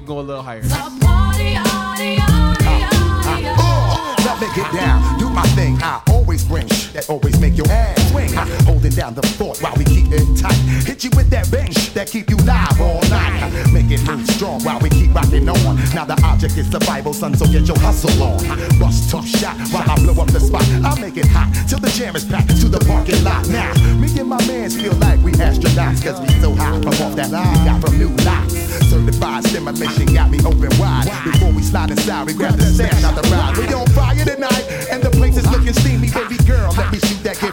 [0.01, 0.07] Nice.
[0.07, 0.63] I think it can go a little higher.
[0.63, 5.79] Party, party, party, uh, uh, party, uh, uh, Let me get down, do my thing.
[5.83, 8.31] I always bring that always make your ass swing.
[8.39, 10.55] Uh, holding down the fort while we keep it tight.
[10.87, 13.43] Hit you with that bang sh- that keep you live all night.
[13.43, 15.75] Uh, make it move strong while we keep rocking on.
[15.93, 18.39] Now the object is survival, son, so get your hustle on.
[18.47, 20.63] Uh, Bust tough shot while I blow up the spot.
[20.87, 23.49] I make it hot till the jam is packed to the parking lot.
[23.49, 27.17] Now me and my mans feel like we astronauts, cause we so high from off
[27.17, 28.55] that line got from new lots.
[28.87, 31.11] Certified stimulation got me open wide.
[31.25, 33.57] Before we slide inside, we grab the stash out the ride.
[33.59, 35.11] We on fire tonight, and the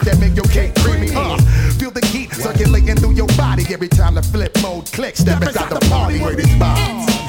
[0.08, 1.12] that make your cake creamy.
[1.14, 1.38] Uh,
[1.78, 5.20] feel the heat circulating through your body every time the flip mode clicks.
[5.20, 7.27] Step inside the party where this vibes.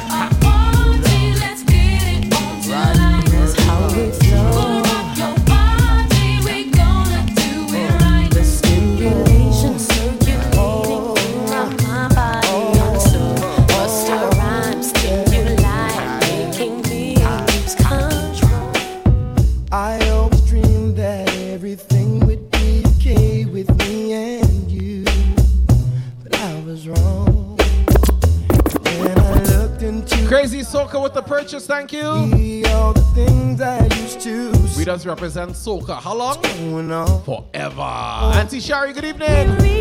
[31.29, 32.01] Purchase, thank you.
[32.03, 36.01] all the things I used to We does represent Soca.
[36.01, 36.41] How long?
[36.43, 37.23] going on.
[37.23, 37.83] Forever.
[37.83, 39.79] Auntie Shari, good evening.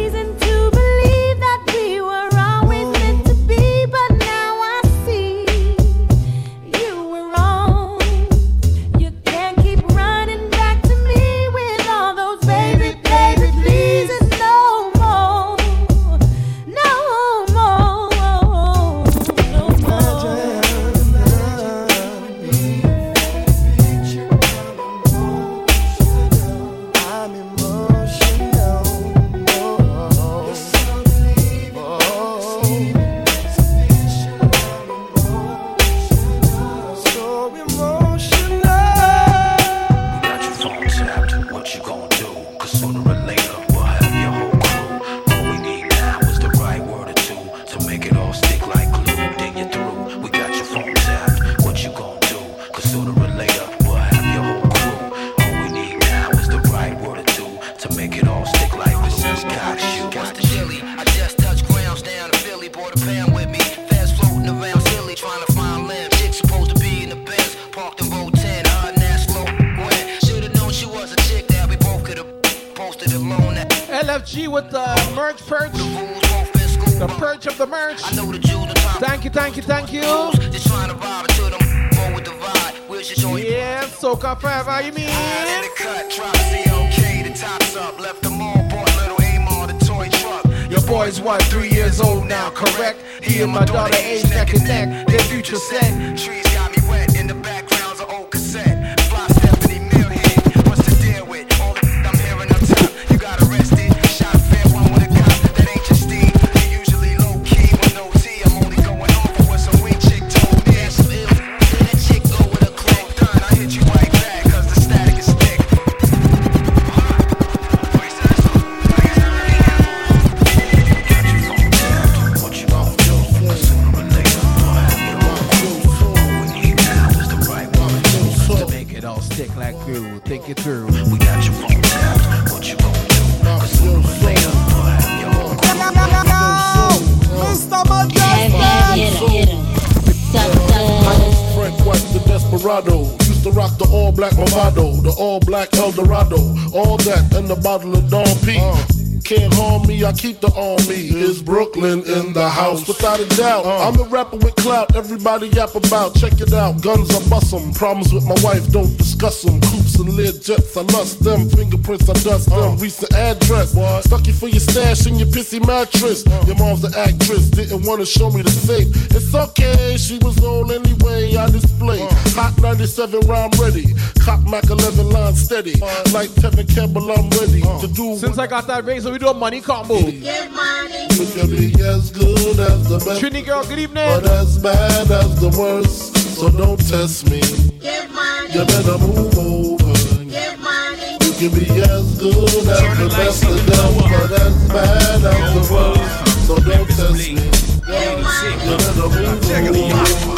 [142.68, 143.04] Desperado.
[143.28, 146.38] Used to rock the all black Movado, the all black Eldorado.
[146.74, 148.58] All that and the bottle of Dom P.
[148.60, 148.97] Uh.
[149.28, 151.12] Can't harm me, I keep the on me.
[151.12, 152.88] Is Brooklyn in the house?
[152.88, 153.66] Without a doubt.
[153.66, 153.90] Uh.
[153.90, 156.16] I'm a rapper with clout, everybody yap about.
[156.16, 157.74] Check it out, guns I bust 'em.
[157.74, 159.60] Problems with my wife, don't discuss 'em.
[159.60, 161.50] Coops and lead jets, I lust them.
[161.50, 162.72] Fingerprints, I dust them.
[162.72, 162.76] Uh.
[162.78, 163.76] Recent address.
[164.06, 166.26] Stuck you for your stash in your pissy mattress.
[166.26, 166.46] Uh.
[166.48, 168.88] Your mom's the actress, didn't wanna show me the safe.
[169.14, 171.36] It's okay, she was on anyway.
[171.36, 172.00] I display.
[172.40, 173.94] Hot 97 round ready.
[174.24, 175.76] Cop Mac 11 line steady.
[176.14, 179.34] Like Tevin Campbell, I'm ready to do Since I got that razor, we do a
[179.34, 179.98] money combo.
[179.98, 183.20] You can be as good as the best.
[183.20, 184.06] Trini girl, good evening.
[184.06, 186.16] But as bad as the worst.
[186.38, 187.42] So don't test me.
[187.42, 189.90] You better move over.
[190.22, 193.98] You can be as good as the best of them.
[193.98, 196.46] But as bad as the worst.
[196.46, 197.42] So don't test me.
[197.42, 200.38] You better move over.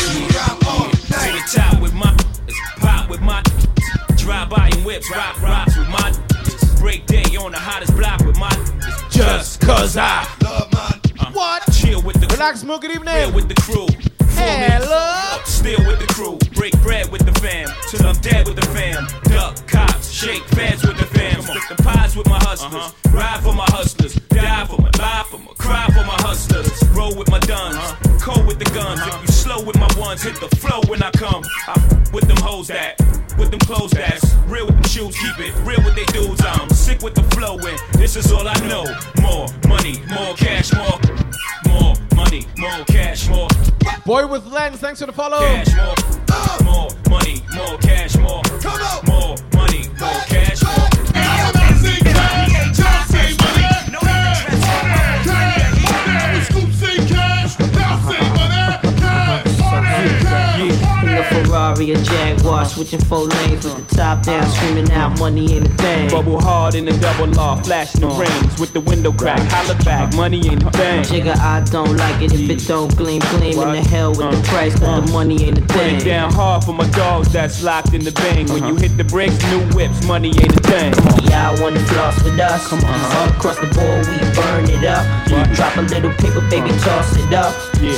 [1.10, 2.16] To the top with my
[2.78, 3.44] pop with my
[4.16, 6.29] drive by and whips, rock rocks with my
[6.80, 8.50] break day on the hottest block with my
[9.10, 12.82] just cause I love my uh, what chill with the relax, Mook.
[12.82, 13.14] Good evening.
[13.14, 13.88] Real with the crew.
[14.40, 15.42] Hello.
[15.44, 19.06] Still with the crew, break bread with the fam, till I'm dead with the fam.
[19.24, 23.18] Duck cops, shake feds with the fam, split the pies with my hustlers, uh-huh.
[23.18, 27.14] ride for my hustlers, die for my, lie for my, cry for my hustlers, roll
[27.18, 28.20] with my duns, uh-huh.
[28.22, 29.02] cold with the guns.
[29.02, 29.22] If uh-huh.
[29.22, 31.44] you slow with my ones, hit the flow when I come.
[31.68, 31.74] I
[32.14, 32.96] with them hoes that,
[33.40, 36.42] with them clothes that's real with them shoes, keep it real with they dudes.
[36.44, 38.84] I'm sick with the flow and this is all I know.
[39.22, 41.00] More money, more cash, more,
[41.68, 43.48] more money, more cash, more.
[44.06, 45.40] Boy with lens, thanks for the follow.
[45.40, 48.42] Cash, more, more money, more cash, more.
[48.62, 49.06] Come on.
[49.08, 50.89] More money, more cash, more.
[61.80, 65.70] Ferrari, a Jaguar, switching four lanes with the top down, screaming out money ain't a
[65.76, 66.10] thing.
[66.10, 68.20] Bubble hard in the double R, flashing the uh.
[68.20, 69.40] rings with the window crack.
[69.52, 70.18] Holla back, uh.
[70.18, 71.04] money ain't a thing.
[71.04, 74.38] Jigga, I don't like it if it don't gleam, gleam in the hell with the
[74.38, 74.44] uh.
[74.44, 75.96] price, cause the money ain't a Put thing.
[75.96, 78.48] it down hard for my dogs that's locked in the bang.
[78.48, 78.88] When you uh-huh.
[78.88, 80.94] hit the brakes, new whips, money ain't a thing.
[81.30, 82.68] Yeah, I wanna floss with us.
[82.68, 85.06] Come on, all across the board we burn it up.
[85.56, 87.54] Drop a little paper, baby, toss it up.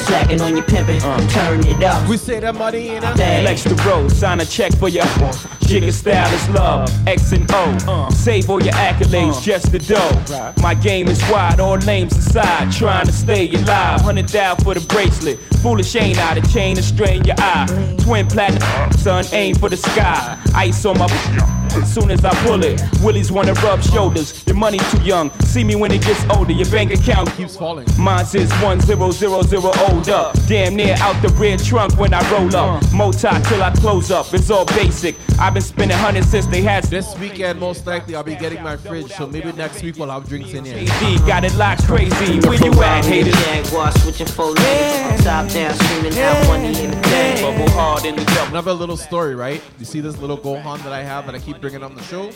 [0.06, 1.00] Slacking on your pimpin',
[1.32, 2.08] turn it up.
[2.08, 5.06] We say that money in a Flex the road, sign a check for your
[5.72, 6.90] jigger style is love.
[7.08, 8.10] X and O.
[8.12, 9.42] Save all your accolades, uh.
[9.42, 10.62] just the dough.
[10.62, 12.72] My game is wide, all names aside.
[12.74, 14.02] Trying to stay alive.
[14.02, 15.40] Hundred down for the bracelet.
[15.62, 17.96] Foolish ain't I, the chain to strain your eye.
[18.02, 20.38] Twin platinum, son, aim for the sky.
[20.56, 21.08] Ice on my
[21.74, 22.82] as soon as I pull it.
[23.02, 24.46] Willies wanna rub shoulders.
[24.46, 25.32] Your money too young.
[25.46, 26.52] See me when it gets older.
[26.52, 27.88] Your bank account keeps falling.
[27.98, 30.36] Mine says one zero zero zero old up.
[30.48, 32.84] Damn near out the rear trunk when I roll up.
[32.84, 32.96] Uh.
[32.96, 34.34] Mota till I close up.
[34.34, 35.16] It's all basic.
[35.40, 38.76] I've been spending hundreds since they had This weekend, most likely, I'll be getting my
[38.76, 40.86] fridge, so maybe next week we'll have drinks in here.
[40.90, 42.40] AD got it locked crazy.
[42.40, 43.34] Where you at, haters?
[43.46, 45.24] Jaguar switching four lanes.
[45.24, 47.42] Top down, screaming out money in the bank.
[47.42, 48.48] Bubble hard in the double.
[48.50, 49.62] Another little story, right?
[49.80, 52.32] You see this little Gohan that I have that I keep bringing on the show?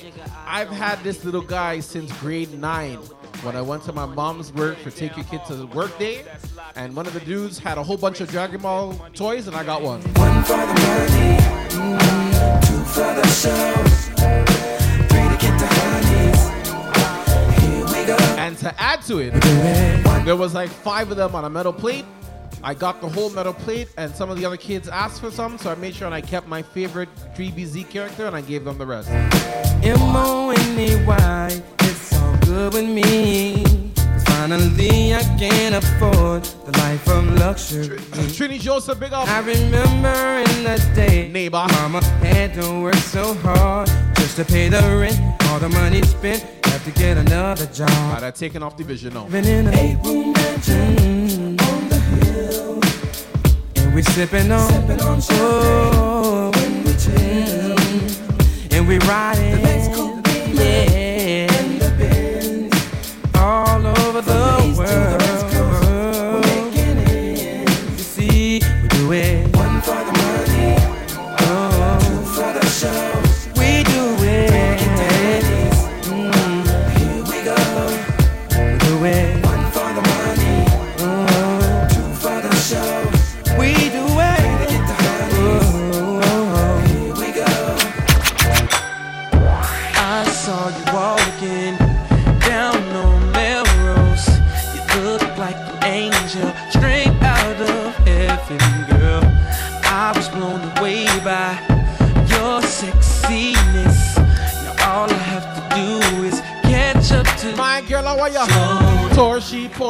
[0.46, 3.00] I've had this little guy since grade nine.
[3.46, 6.26] When I went to my mom's work for Take Your Kid to Work Day,
[6.76, 9.64] and one of the dudes had a whole bunch of Dragon Ball toys, and I
[9.64, 10.02] got one.
[10.02, 11.38] One for the money,
[11.70, 14.08] mm, two for the shows,
[15.10, 16.42] three to get the honeys.
[17.62, 18.18] Here we go.
[18.40, 19.34] And to add to it,
[20.26, 22.06] there was like five of them on a metal plate.
[22.64, 25.60] I got the whole metal plate, and some of the other kids asked for some,
[25.60, 28.80] so I made sure and I kept my favorite DBZ character, and I gave them
[28.80, 29.12] the rest.
[29.84, 31.62] M-O-N-E-Y,
[32.26, 33.64] all good with me.
[33.96, 37.98] 'Cause finally I can afford the life of luxury.
[38.36, 39.28] Trini Joseph, big up.
[39.28, 40.18] I remember
[40.50, 45.20] in the day, neighbor, mama had to work so hard just to pay the rent.
[45.50, 47.90] All the money spent, have to get another job.
[47.90, 49.26] Alright, I taken off the vision now.
[49.26, 52.80] Living in a eight-room mansion on the hill,
[53.78, 57.76] and we sipping on, sipping on oh, when we chill,
[58.76, 59.95] and we riding,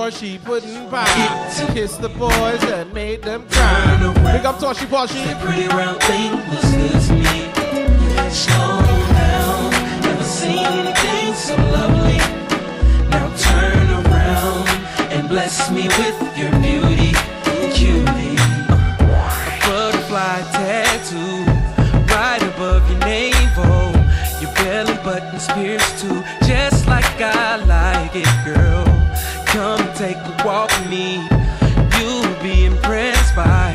[0.06, 1.74] Porsche, pudding pie.
[1.74, 3.98] Kiss the boys and made them cry.
[4.32, 5.42] Big up Torshi, Porsche.
[5.42, 7.50] Pretty round thing was to me.
[8.30, 8.82] Slow
[9.18, 12.20] down, never seen anything so lovely.
[13.10, 14.70] Now turn around
[15.12, 17.12] and bless me with your beauty,
[17.74, 18.38] cutie.
[18.70, 21.46] A butterfly tattoo
[22.14, 23.92] right above your navel.
[24.40, 28.85] Your belly button's pierced too, just like I like it, girl.
[29.96, 31.26] Take a walk with me.
[31.98, 33.72] You'll be impressed by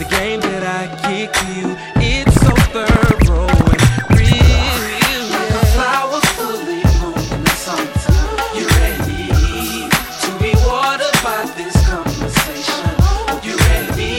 [0.00, 1.76] the game that I kick to you.
[1.94, 3.82] It's so thorough and
[4.18, 5.22] real.
[5.30, 8.50] Like a flower fully blown in the summertime.
[8.52, 9.30] You ready
[10.22, 12.90] to be watered by this conversation?
[13.46, 14.14] You ready?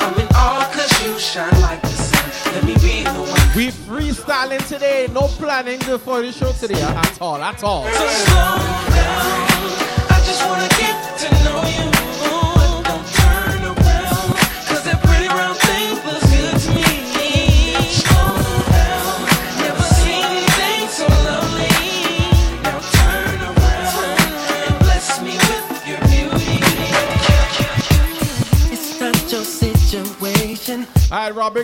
[0.00, 2.26] I'm in awe 'cause you shine like the sun.
[2.54, 3.54] Let me be the one.
[3.54, 7.84] We freestyling today, no planning before the show today at all, at all.
[7.84, 8.58] So slow
[8.90, 9.47] down.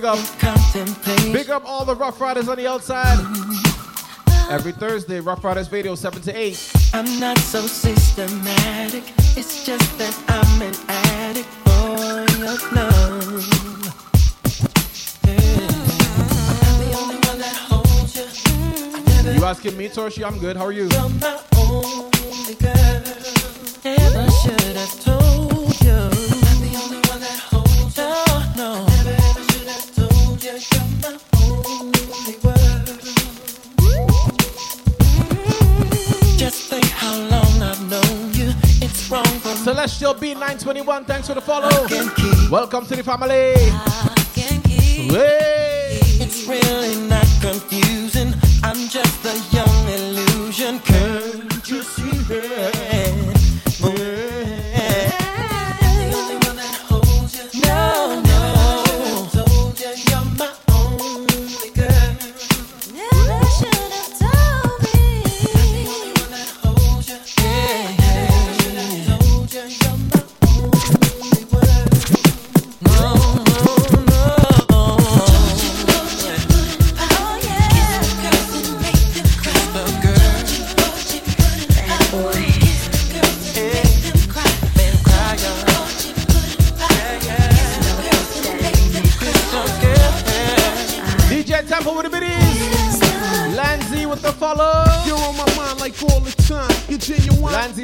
[0.05, 1.33] Big up.
[1.33, 3.19] Big up all the Rough Riders on the outside.
[4.51, 6.73] Every Thursday, Rough Riders Radio, 7 to 8.
[6.93, 9.05] I'm not so systematic.
[9.37, 13.45] It's just that I'm an addict for your love.
[19.35, 20.23] You asking me, Torshi?
[20.27, 20.57] I'm good.
[20.57, 20.89] How are you?
[21.57, 23.03] Only girl.
[23.85, 25.44] Never should have told
[36.45, 38.53] Just think how long I've known you.
[38.83, 41.71] It's wrong for Celestial B921, thanks for the follow.
[42.51, 43.55] Welcome to the family.
[45.09, 46.01] Hey.
[46.21, 48.35] It's really not confusing.
[48.63, 50.81] I'm just a young illusion.
[50.81, 52.94] Can't you see?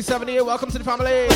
[0.09, 1.28] Welcome to the family.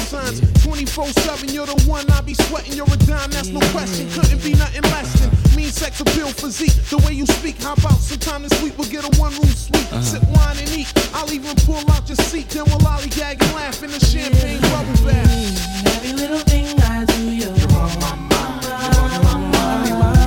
[0.63, 4.09] 24 7, you're the one I be sweating, you're a dime, that's no question.
[4.11, 6.73] Couldn't be nothing less than mean sex appeal physique.
[6.89, 9.93] The way you speak, how about sometime this week we'll get a one room suite,
[9.93, 10.01] uh-huh.
[10.01, 10.91] sip wine and eat.
[11.13, 15.05] I'll even pull out your seat, then we'll lollygag and laugh in the champagne bubble
[15.05, 15.87] bath.
[15.97, 18.65] Every little thing I do, you're on my mind.
[18.65, 19.89] You're on my mind.
[19.89, 20.25] You're on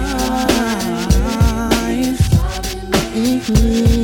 [3.50, 3.97] my mind.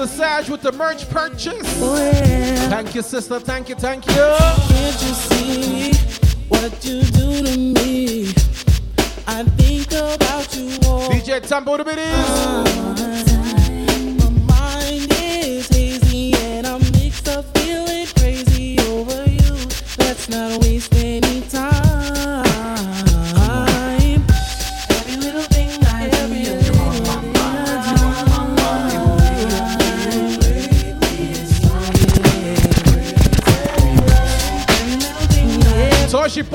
[0.00, 1.78] The Sage with the merch purchase.
[1.82, 2.70] Oh, yeah.
[2.70, 3.38] Thank you, sister.
[3.38, 4.14] Thank you, thank you.
[4.14, 5.92] Can't you see
[6.48, 8.28] what you do to me?
[9.26, 11.10] I think about you all.
[11.10, 13.29] DJ Tambo the My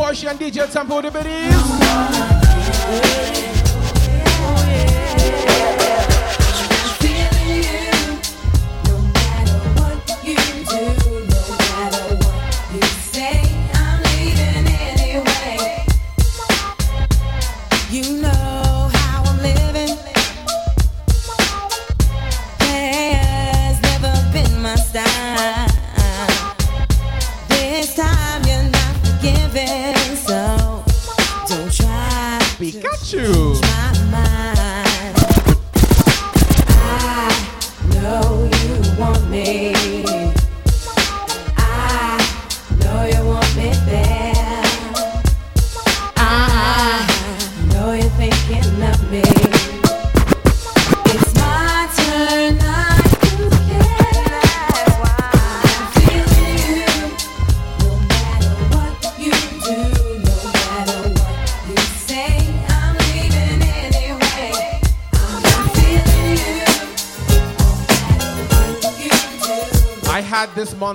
[0.06, 1.56] Porsche and DJ Tambo the Biddies.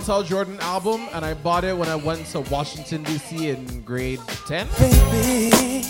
[0.01, 3.51] Montell Jordan album and I bought it when I went to Washington, D.C.
[3.51, 4.67] in grade 10.
[4.79, 5.85] baby.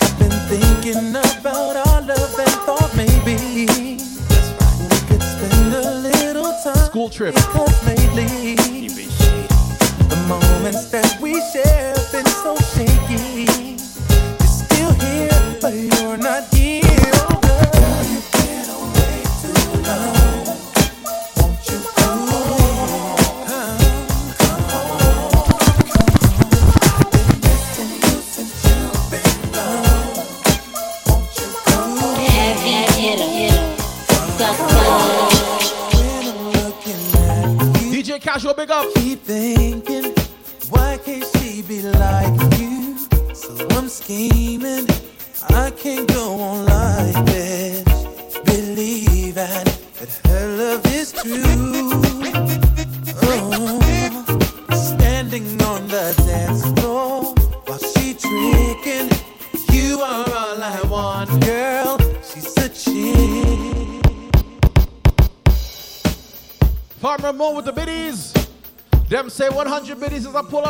[0.00, 3.96] I've been thinking about our love and thought maybe we
[5.08, 6.76] could spend a little time.
[6.86, 7.34] School trip.
[7.34, 13.65] Because lately, the moments that we share have been so shaky.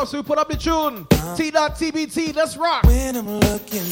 [0.07, 1.07] So we put up the tune.
[1.36, 2.84] T dot TBT, let's rock.
[2.84, 3.82] When I'm looking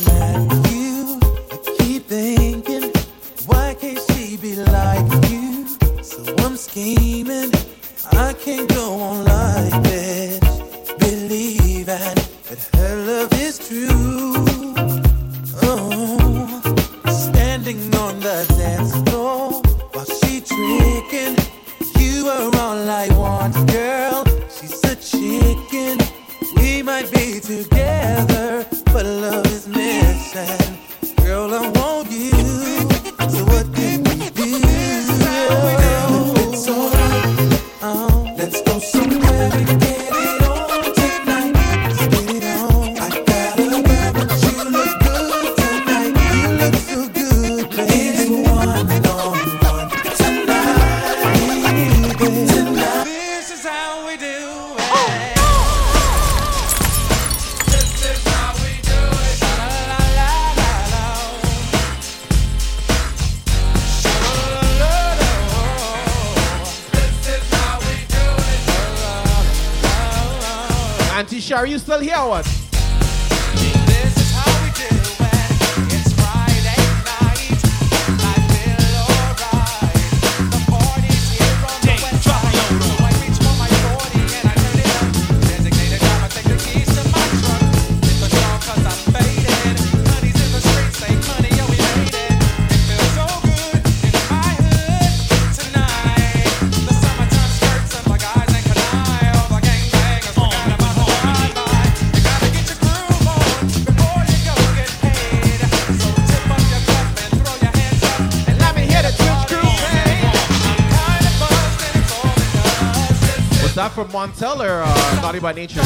[114.25, 115.83] Monteller uh, Naughty by Nature.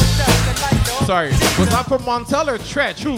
[1.05, 3.17] Sorry, was not from Monteller, Treach, who?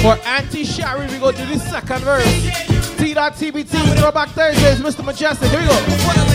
[0.00, 2.24] For Auntie Sherry, we go to the second verse.
[2.96, 5.04] T.TBT, we go back Thursdays, Mr.
[5.04, 5.50] Mejustik.
[5.50, 6.29] Here we go.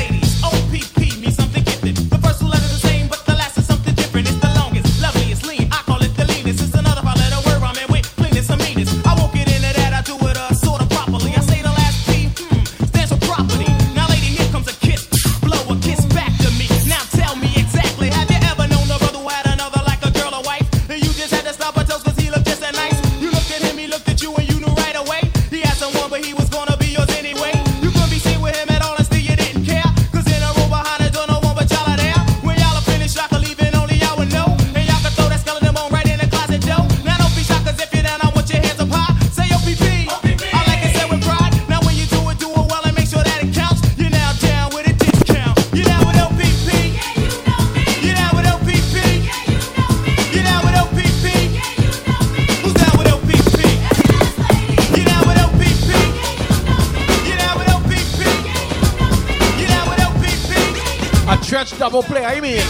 [61.74, 62.62] double play, I mean.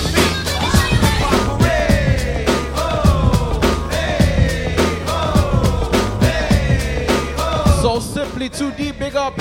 [7.81, 9.35] So simply too deep, big up.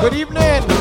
[0.00, 0.79] Good evening.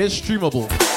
[0.00, 0.89] Is streamable.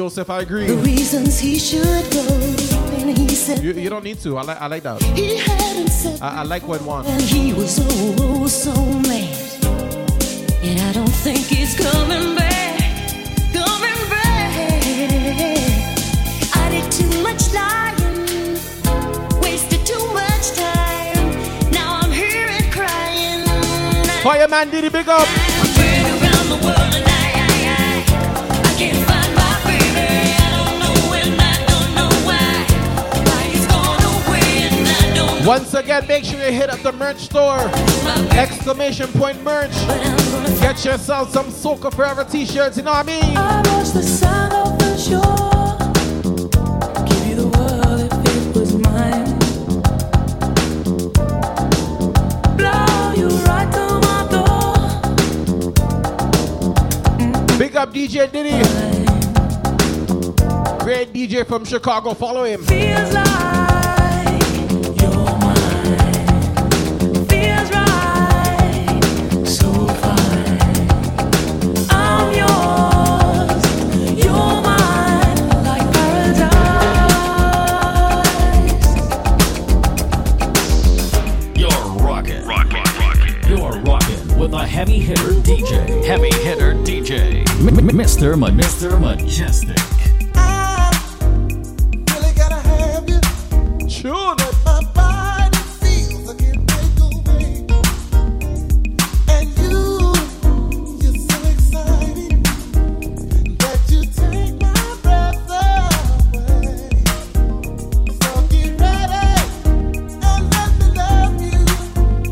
[0.00, 0.64] Joseph, I agree.
[0.66, 2.24] the reasons he should go,
[2.96, 4.38] and he said You, you don't need to.
[4.38, 5.02] I like I like that.
[5.02, 6.22] he hadn't said.
[6.22, 7.04] I, I like what one.
[7.04, 8.72] And he was oh, so
[9.10, 9.36] mad.
[10.64, 12.80] And I don't think he's coming back.
[13.52, 14.54] Coming back.
[16.56, 18.56] I did too much lying.
[19.42, 21.72] Wasted too much time.
[21.72, 23.44] Now I'm here and crying.
[24.22, 25.28] Fireman Diddy, big up.
[35.46, 37.58] Once again, make sure you hit up the merch store.
[38.32, 39.72] Exclamation point merch.
[40.60, 43.36] Get yourself some Soca Forever t-shirts, you know what I mean?
[43.36, 45.78] I watch the sun off the shore.
[47.06, 49.38] Give you the world if it was mine.
[52.56, 54.26] Blow you right to my
[57.48, 57.58] door.
[57.58, 58.62] Big up DJ Diddy.
[60.84, 62.14] Great DJ from Chicago.
[62.14, 62.60] Follow him.
[97.34, 97.66] Me
[99.26, 99.74] And you,
[101.02, 102.44] you're so excited
[103.58, 106.90] that you take my breath away.
[108.20, 109.24] So, get ready.
[110.22, 110.24] I
[110.54, 110.90] love you.
[110.94, 111.62] Love you.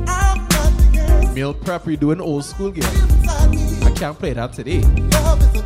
[0.07, 3.18] I'm not the girl Meal prep, we doing old school game.
[3.99, 4.81] I can't play that today.
[4.81, 5.65] love is a.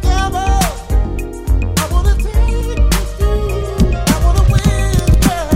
[1.76, 2.80] I wanna take you deep.
[4.08, 5.52] I wanna win, girl.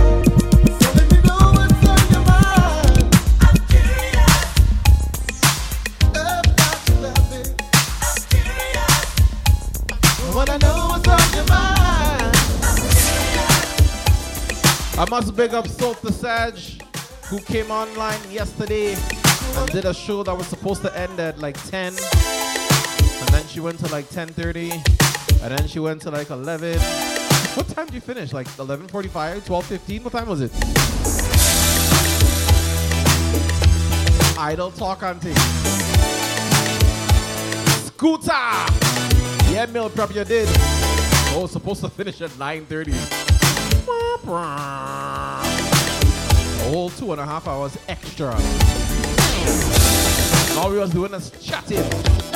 [0.76, 3.16] So let me know what's on your mind.
[3.40, 4.52] I'm curious
[6.52, 7.48] about your loving.
[8.04, 9.06] I'm curious.
[10.34, 12.36] Wanna know what's on your mind.
[14.98, 16.58] I must big up Salt Sag,
[17.30, 18.98] who came online yesterday
[19.56, 21.94] and did a show that was supposed to end at like 10.
[23.36, 24.72] And then she went to like 10.30.
[25.42, 26.80] And then she went to like 11.
[26.80, 28.32] What time did you finish?
[28.32, 30.04] Like 11.45, 12.15?
[30.04, 30.50] What time was it?
[34.38, 35.34] Idle talk auntie.
[37.84, 38.32] Scooter!
[39.52, 40.48] Yeah, meal prep you did.
[41.34, 42.94] Oh, supposed to finish at 9.30.
[46.62, 48.34] A whole two and a half hours extra.
[50.58, 52.35] All we was doing is chatting.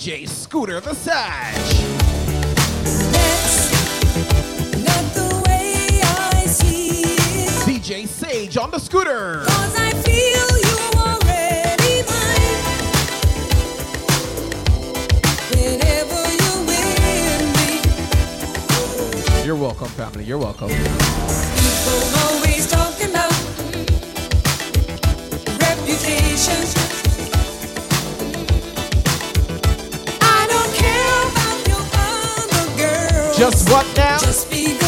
[0.00, 1.12] DJ Scooter Visage.
[7.66, 9.44] DJ Sage on the scooter.
[19.44, 20.24] You're welcome, family.
[20.24, 20.68] You're welcome.
[20.68, 20.88] People
[22.24, 23.30] always talking about
[25.60, 26.89] reputations.
[33.40, 34.18] Just what now?
[34.18, 34.79] Just be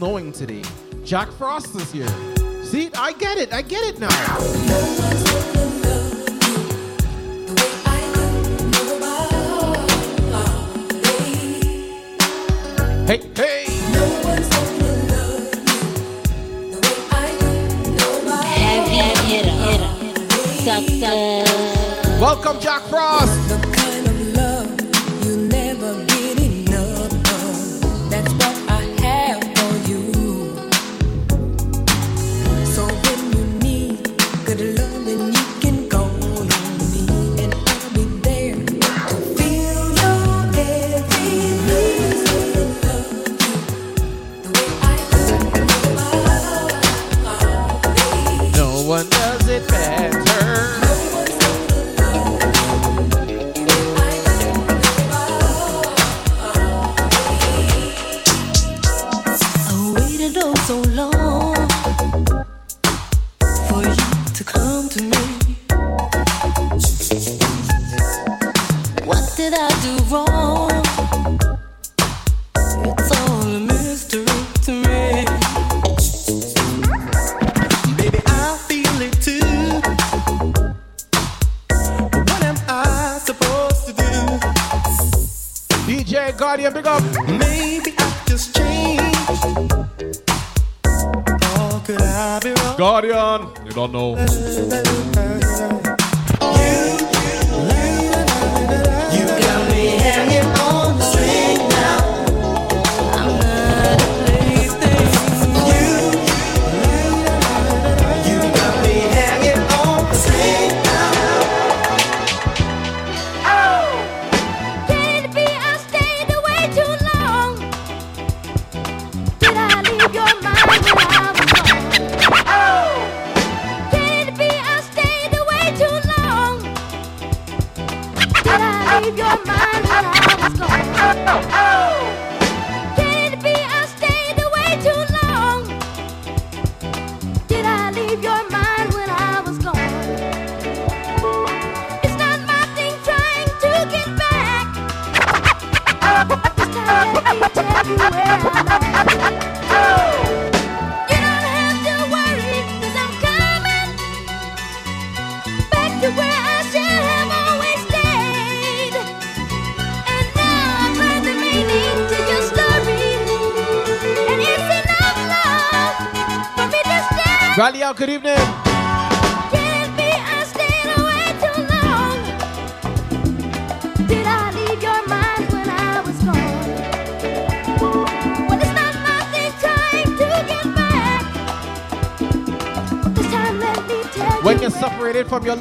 [0.00, 0.62] snowing today.
[1.04, 2.08] Jack Frost is here.
[2.64, 3.52] See, I get it.
[3.52, 5.19] I get it now.
[92.80, 94.16] Guardian, you don't know.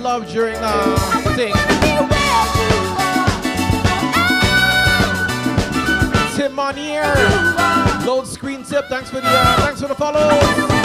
[0.01, 0.95] Love during uh
[1.35, 1.53] thing.
[6.35, 7.13] Tim Monier.
[8.05, 8.85] Load screen tip.
[8.87, 10.78] Thanks for the uh, thanks for the follow.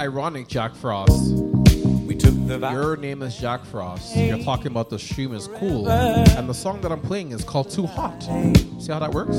[0.00, 1.34] Ironic, Jack Frost.
[2.06, 4.16] We took the Your name is Jack Frost.
[4.16, 7.70] You're talking about the stream is cool, and the song that I'm playing is called
[7.70, 8.22] Too Hot.
[8.22, 9.36] See how that works?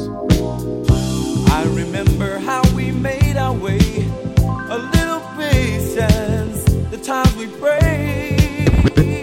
[1.52, 3.80] I remember how we made our way.
[4.70, 6.64] A little patience.
[6.92, 9.21] The times we prayed.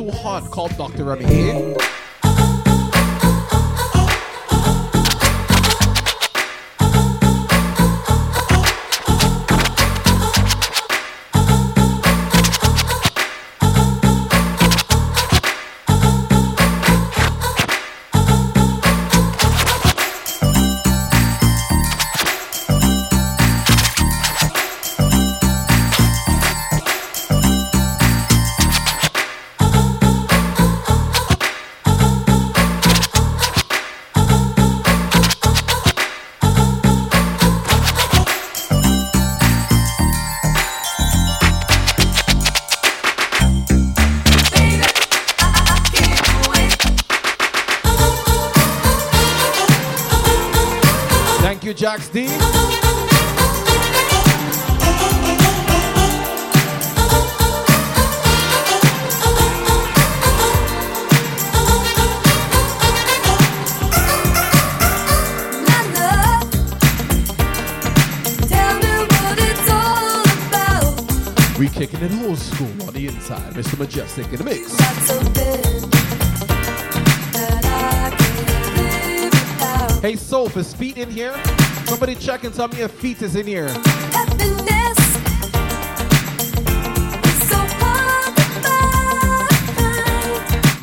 [0.00, 1.04] Too hot, call Dr.
[1.04, 1.79] Remy.
[51.90, 52.20] Jax D.
[71.58, 73.52] We kicking it old school on the inside.
[73.54, 73.74] Mr.
[73.74, 74.70] Mejustik in the mix.
[80.00, 81.34] Hey, Soph, is feet in here?
[81.90, 83.66] Somebody check and tell me if feet is in here.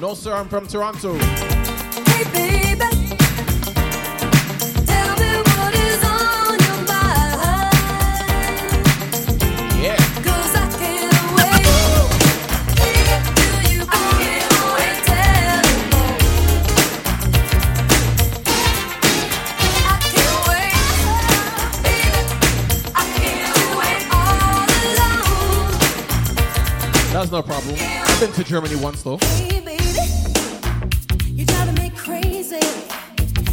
[0.01, 1.66] No, sir, I'm from Toronto.
[28.17, 29.19] I've been to Germany once though.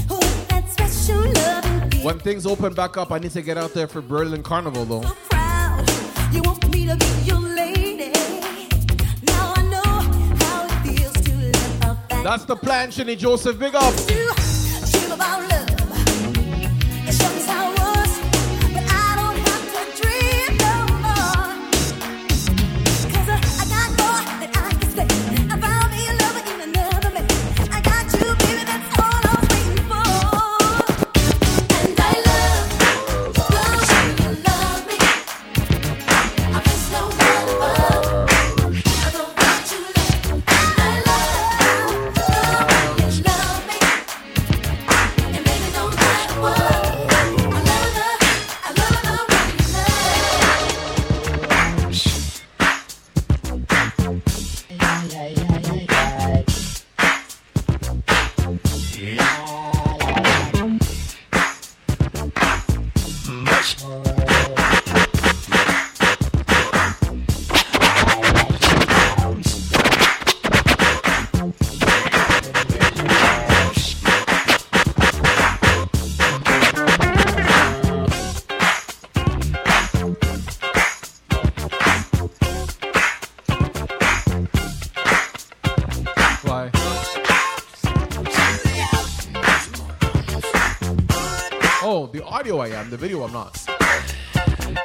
[0.08, 0.20] Oh,
[2.02, 5.02] when things open back up, I need to get out there for Berlin Carnival though.
[6.32, 8.10] You want me to be your lady.
[9.24, 9.82] Now I know
[10.42, 12.22] how it feels to live a fantasy.
[12.22, 13.58] That's the plan, Shinny Joseph.
[13.58, 13.92] Big up.
[92.44, 92.90] audio I am.
[92.90, 93.58] The video I'm not.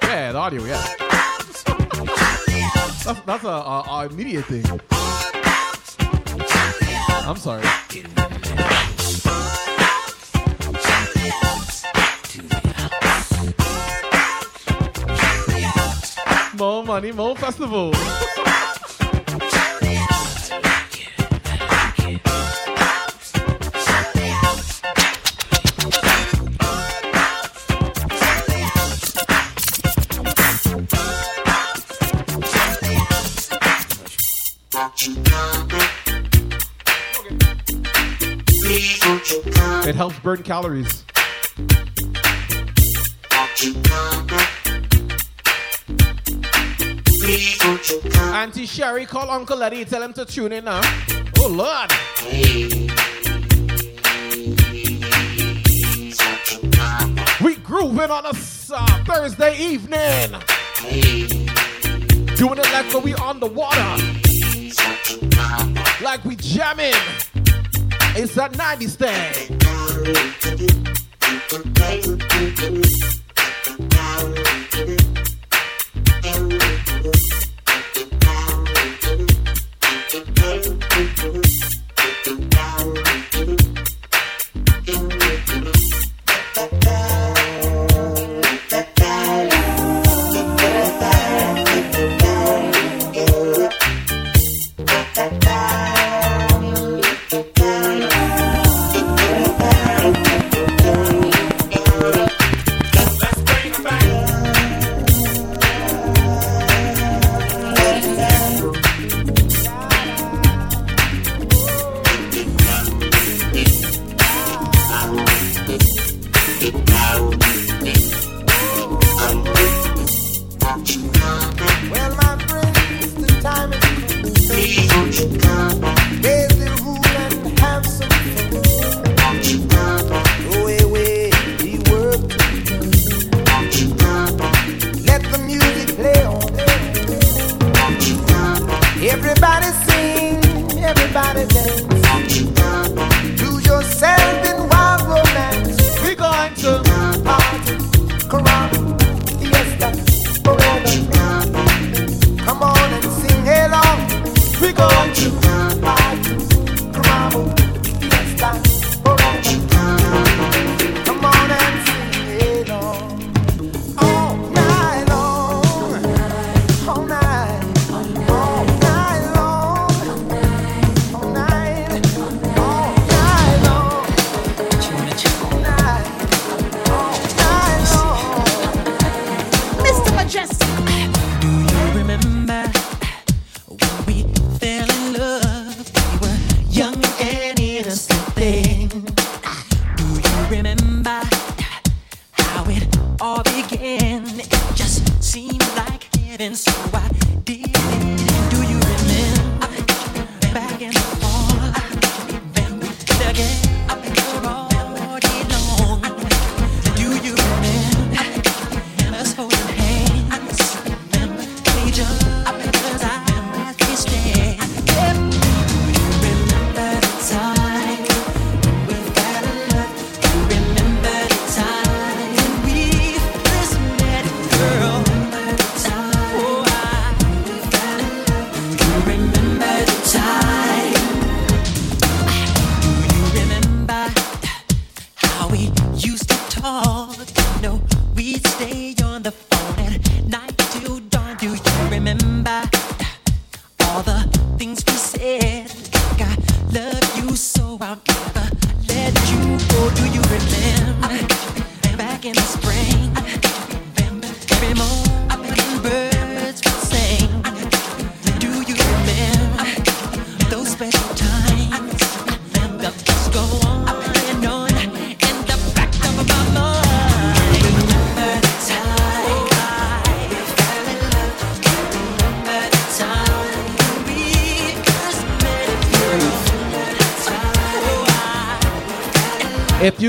[0.04, 0.82] Yeah, the audio, yeah.
[3.04, 4.64] That's, that's a, a, a immediate thing.
[7.28, 7.66] I'm sorry.
[16.58, 17.92] More money, more festival.
[40.00, 41.04] helps burn calories.
[48.34, 49.84] Auntie Sherry, call Uncle Eddie.
[49.84, 50.80] Tell him to tune in now.
[51.40, 51.92] Oh, Lord.
[57.44, 60.32] We grooving on a uh, Thursday evening.
[62.38, 63.98] Doing it like we on the water.
[66.02, 66.94] Like we jamming.
[68.16, 69.69] It's that 90s thing.
[70.12, 70.64] Thank
[73.04, 73.09] you.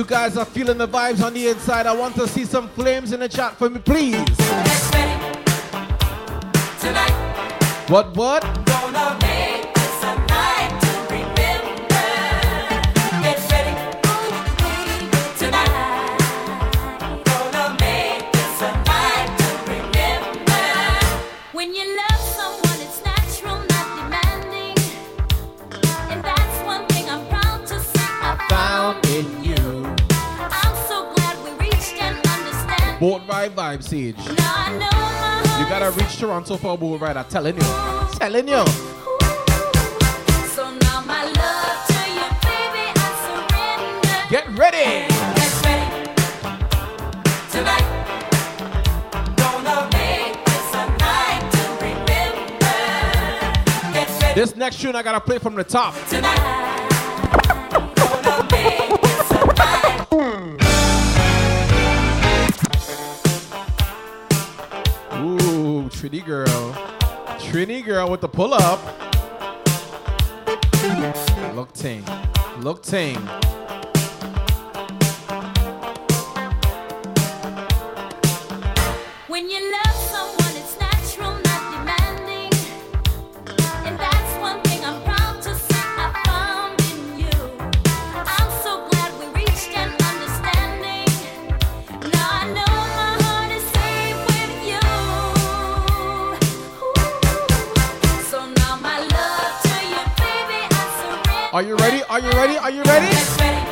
[0.00, 3.12] you guys are feeling the vibes on the inside, I want to see some flames
[3.12, 4.16] in the chat for me, please.
[7.86, 8.59] What, what?
[33.56, 34.16] Ride vibe, Sage.
[34.28, 37.16] You gotta reach Toronto for a boat ride.
[37.16, 37.62] I'm telling you.
[38.14, 38.64] Telling you.
[40.54, 44.18] So now my love to you, baby, I surrender.
[44.30, 45.06] Get ready.
[45.36, 45.86] Get ready.
[47.50, 47.86] Tonight.
[50.46, 52.74] This a night to remember.
[53.92, 54.34] Get ready.
[54.40, 55.94] This next tune I gotta play from the top.
[55.94, 56.00] Ooh,
[66.20, 66.72] Trini girl.
[67.38, 68.80] Trini girl with the pull up.
[71.54, 72.04] Look ting.
[72.58, 73.16] Look ting.
[101.60, 102.02] Are you ready?
[102.04, 102.56] Are you ready?
[102.56, 103.69] Are you ready?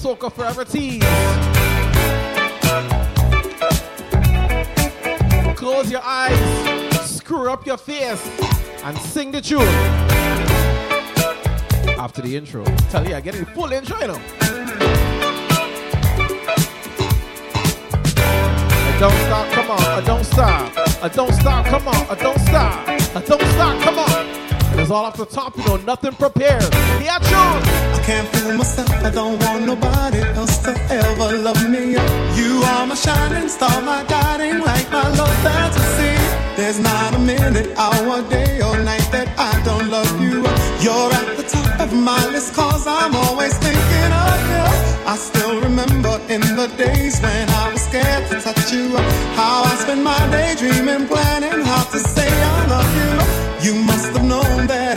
[0.00, 1.04] Soca Forever tees.
[5.54, 6.38] Close your eyes,
[7.04, 8.26] screw up your face,
[8.82, 9.60] and sing the tune.
[11.98, 12.64] After the intro.
[12.88, 14.20] Tell you, I get a full intro, you know.
[18.82, 20.72] I don't stop, come on, I don't stop.
[21.02, 22.88] I don't stop, come on, I don't stop.
[22.88, 24.78] I don't stop, come on.
[24.80, 26.72] It's all off the top, you know, nothing prepared.
[27.02, 27.79] Yeah, tune.
[28.10, 28.90] I can't fool myself.
[29.04, 31.92] I don't want nobody else to ever love me.
[32.40, 36.14] You are my shining star, my guiding light, my love fantasy.
[36.56, 40.42] There's not a minute, hour, day, or night that I don't love you.
[40.84, 44.66] You're at the top of my list, cause I'm always thinking of you.
[45.12, 48.88] I still remember in the days when I was scared to touch you.
[49.38, 53.12] How I spent my day dreaming, planning how to say I love you.
[53.66, 54.89] You must have known that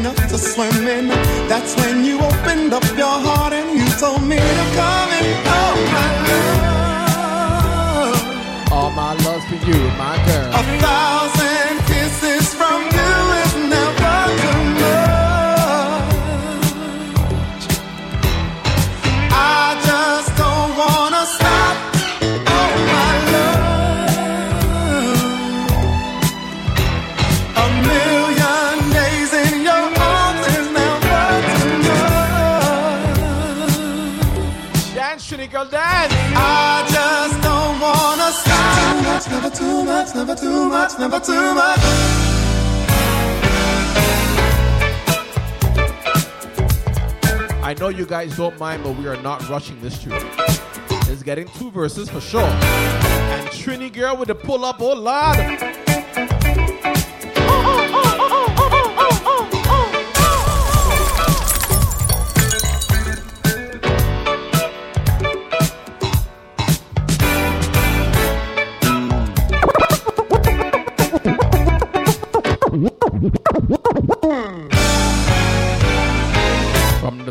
[0.00, 1.08] deep enough to swim in.
[1.48, 5.76] That's when you opened up your heart and you told me to come and oh
[5.92, 6.08] my
[8.08, 8.72] love.
[8.72, 10.50] All my love for you, my girl.
[10.54, 11.39] A thousand
[40.14, 41.78] much, never too much, never too much.
[47.62, 50.12] I know you guys don't mind, but we are not rushing this tune.
[51.08, 52.42] It's getting two verses for sure.
[52.42, 55.89] And Trini girl with the pull up, oh lord.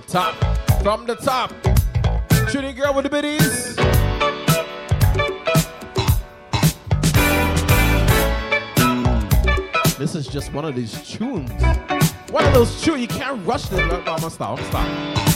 [0.10, 0.34] Top,
[0.82, 1.52] from the top.
[2.50, 3.76] Trini girl with the biddies.
[9.98, 11.52] This is just one of these tunes.
[12.32, 13.80] One of those tunes you can't rush this.
[13.80, 14.58] No, I'm gonna stop.
[14.58, 15.29] I'm gonna stop.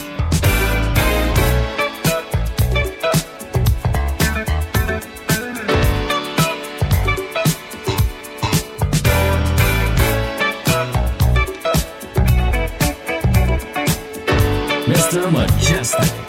[15.14, 15.30] Mr.
[15.30, 16.23] Mejustik.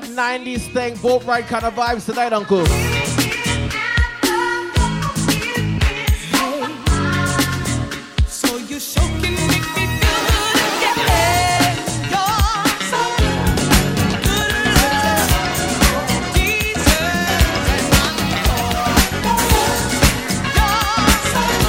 [0.00, 2.64] that 90s thing, boat ride kind of vibes tonight, Uncle.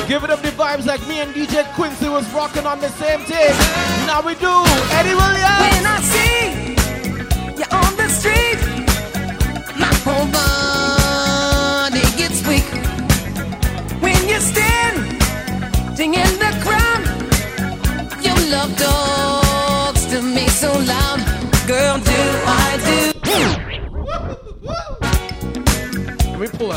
[0.07, 3.55] Giving up the vibes like me and DJ Quincy was rocking on the same team.
[4.07, 4.63] Now we do.
[4.91, 6.28] Eddie Williams.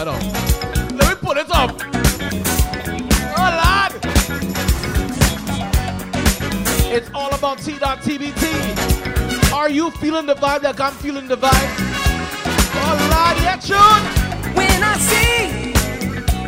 [0.05, 0.97] hold on.
[0.97, 1.71] Let me pull this up.
[3.39, 3.93] Oh, Lord.
[6.95, 9.53] It's all about T Dot TBT.
[9.53, 11.71] Are you feeling the vibe like I'm feeling the vibe?
[12.75, 14.05] Oh, Lord, yeah, tune.
[14.55, 15.73] When I see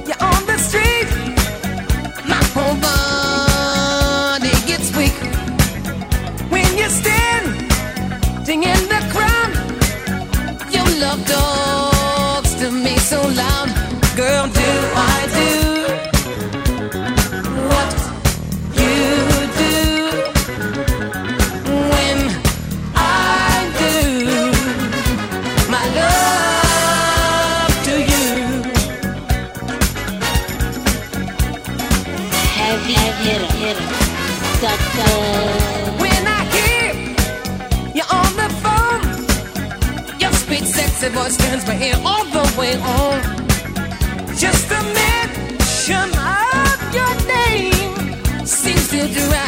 [0.09, 1.09] you on the street,
[2.29, 3.54] my whole body.
[42.65, 43.21] going on.
[44.37, 49.44] Just the mention of your name seems to drive.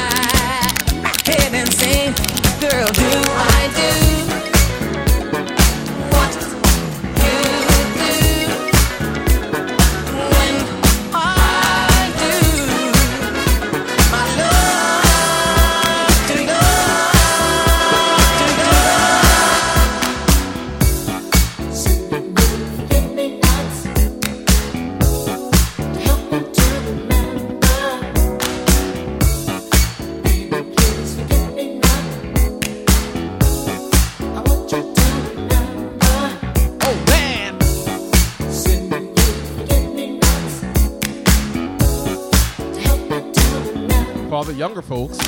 [44.57, 45.26] younger folks.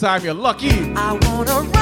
[0.00, 0.70] time you're lucky.
[0.96, 1.79] I wanna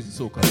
[0.00, 0.47] crazy soul.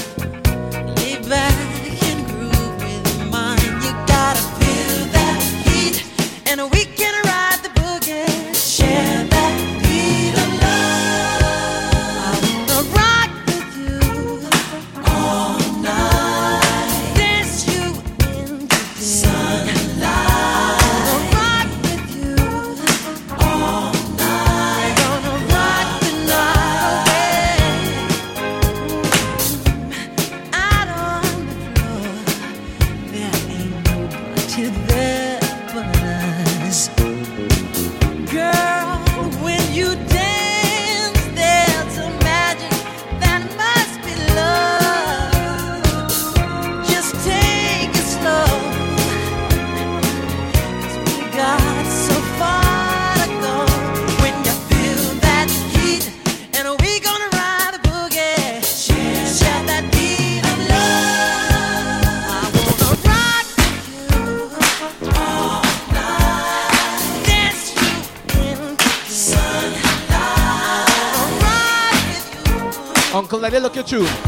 [73.88, 74.27] attitude.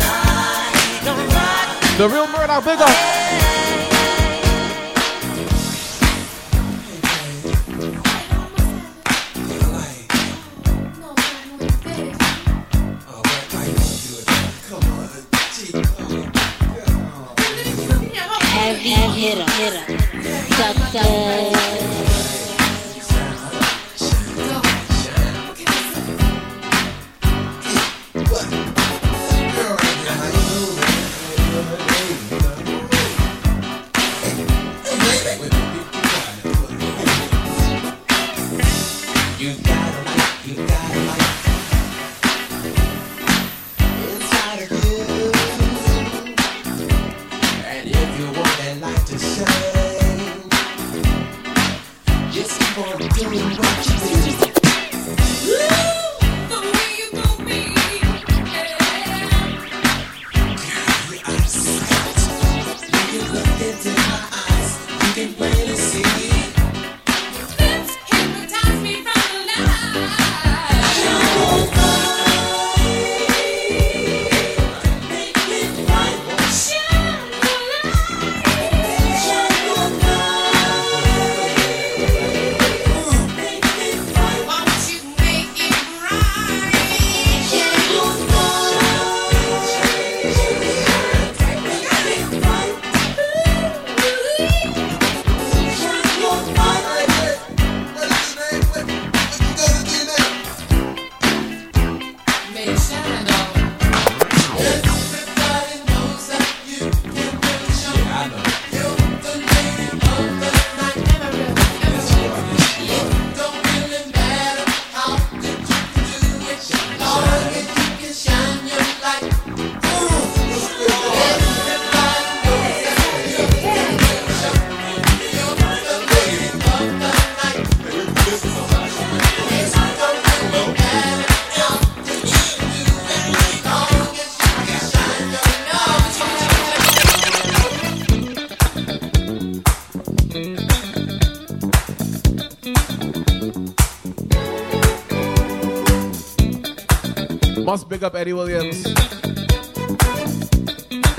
[147.70, 148.84] Must big up Eddie Williams.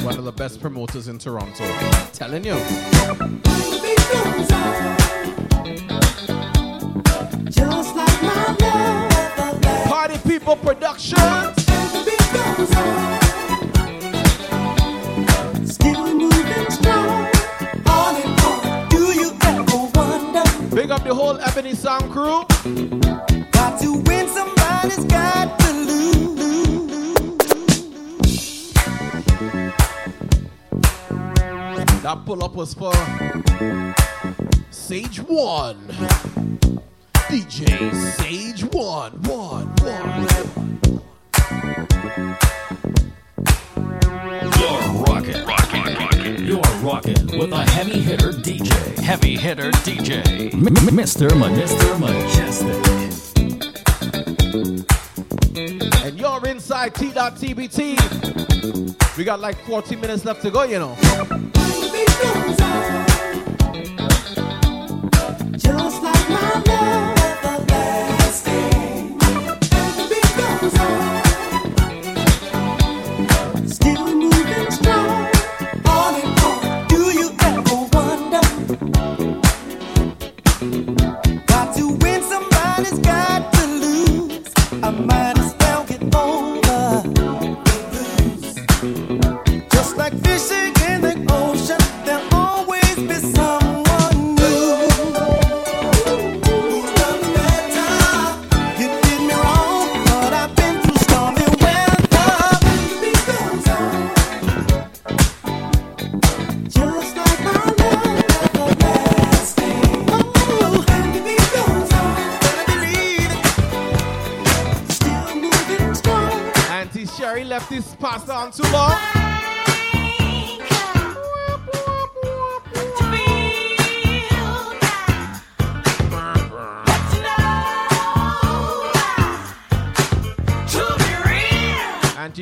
[0.03, 1.63] One of the best promoters in Toronto.
[2.11, 2.55] Telling you.
[9.87, 11.55] Party People Productions.
[20.73, 22.43] Big up the whole Ebony Sound crew.
[32.15, 32.91] that pull up was for
[34.69, 35.77] Sage One.
[37.29, 40.27] DJ Sage One, One, One.
[44.59, 46.45] You're rocking, rocking, rocking.
[46.45, 48.97] You're rocking with a heavy hitter DJ.
[48.99, 50.51] Heavy hitter DJ.
[50.51, 51.29] Mr.
[51.29, 51.97] Mr.
[52.01, 52.81] Mejustik.
[56.05, 57.97] And you're inside T.TBT.
[59.17, 61.60] We got like 14 minutes left to go, you know.
[65.57, 67.20] Just like my love.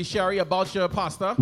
[0.10, 1.36] Sherry, about your pasta.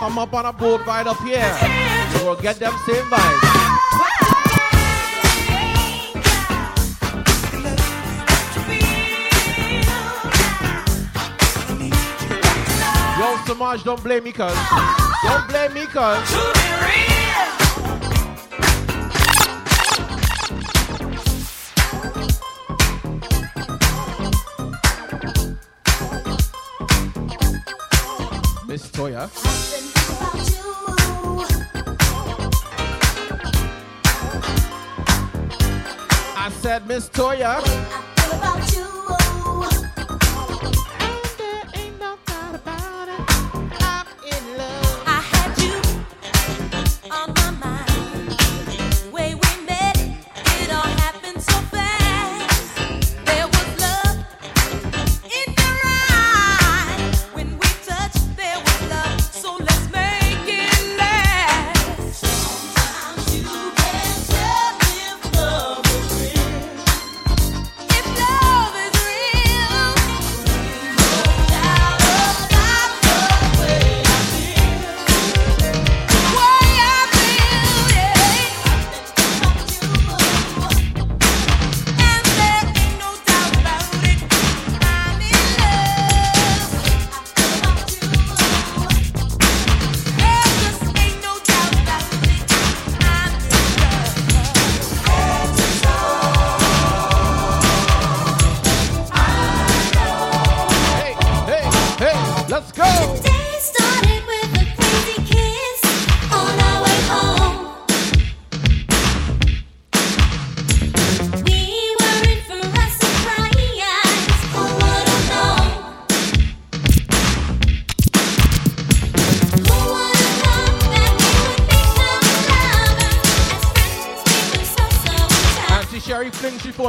[0.00, 1.54] come up on a boat right up here.
[2.18, 3.42] You will get them same vibes.
[13.18, 14.56] Yo, Samaj, don't blame me, cuz.
[15.22, 16.34] Don't blame me, cuz.
[28.66, 29.79] Miss Toya.
[36.86, 38.09] Miss Toya.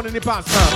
[0.02, 0.71] born in the past now.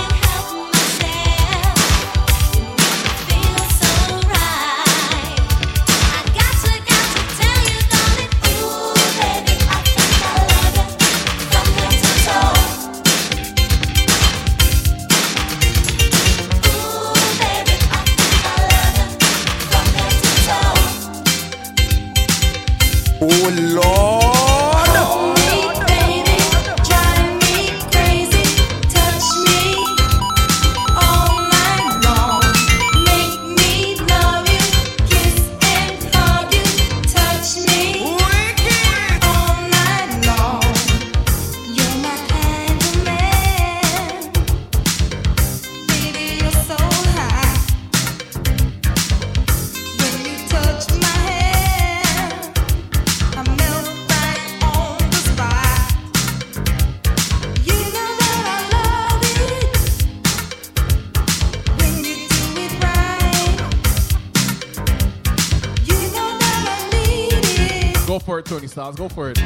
[68.76, 68.96] Styles.
[68.96, 69.45] Go for it.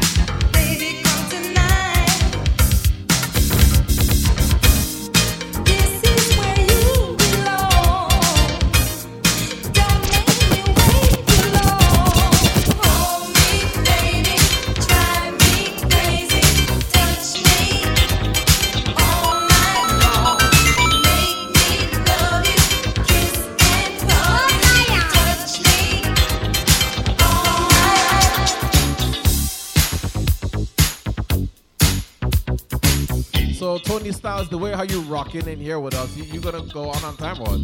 [34.51, 37.17] the way how you rocking in here with us, you, are gonna go on on
[37.17, 37.57] time or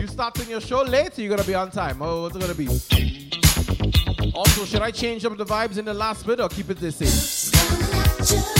[0.00, 1.16] you starting your show late?
[1.16, 2.02] you're gonna be on time.
[2.02, 2.66] Oh, what's it gonna be?
[4.34, 6.90] Also, should I change up the vibes in the last bit or keep it the
[6.90, 8.55] same?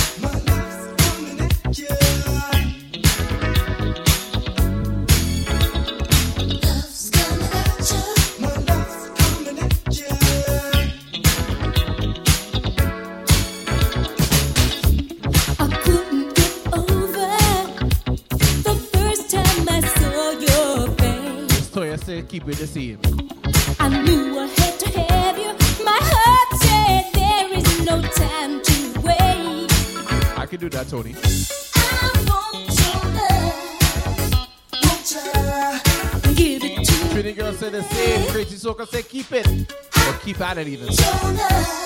[38.66, 39.46] so I can say keep it.
[39.46, 41.85] Or keep at it even.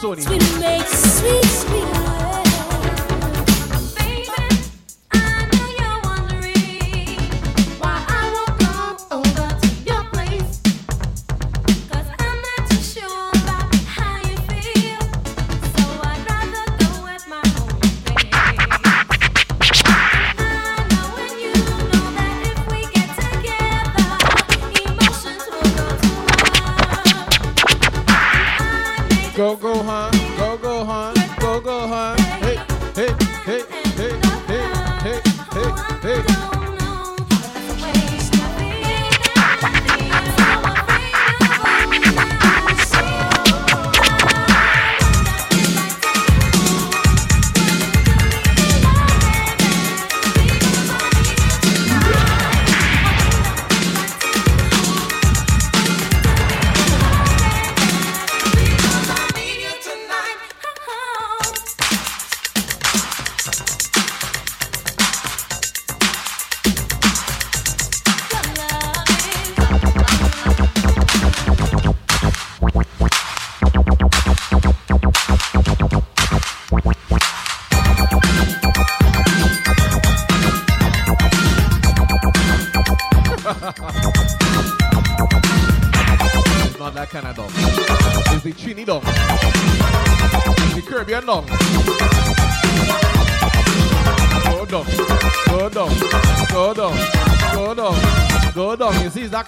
[0.00, 0.22] Tony.
[0.22, 0.42] Sweet,
[0.88, 1.99] sweet, sweet.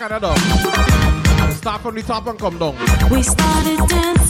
[0.03, 0.35] Canada.
[1.55, 2.74] Start from the top and come down.
[3.09, 4.22] We started dancing.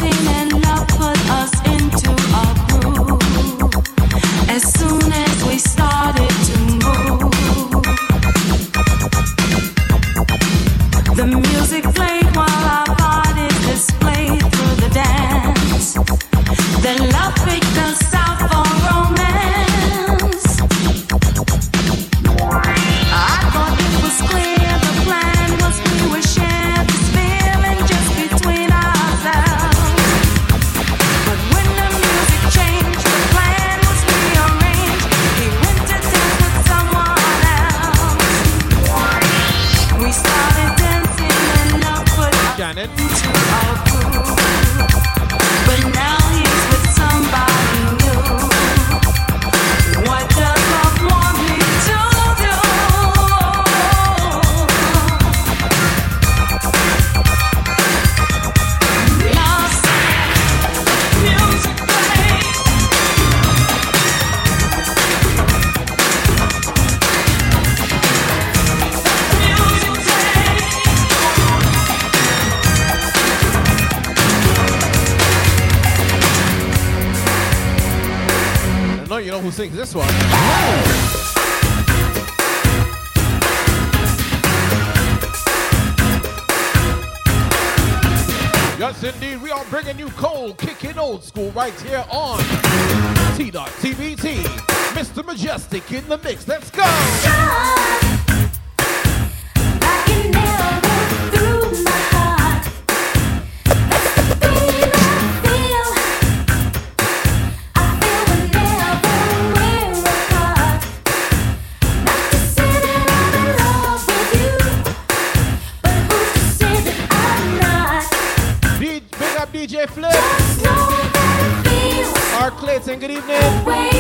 [123.33, 123.93] Evening.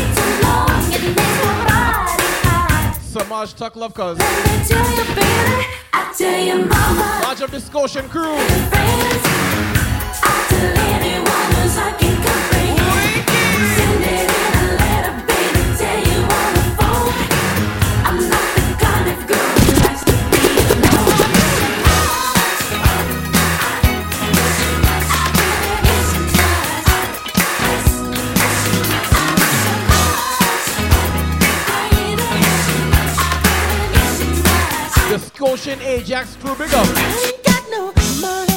[3.01, 4.19] Samaj Tuck Love Cuz.
[7.23, 8.37] Large of the Scotian crew.
[35.43, 38.52] Scotian Ajax crew, big up.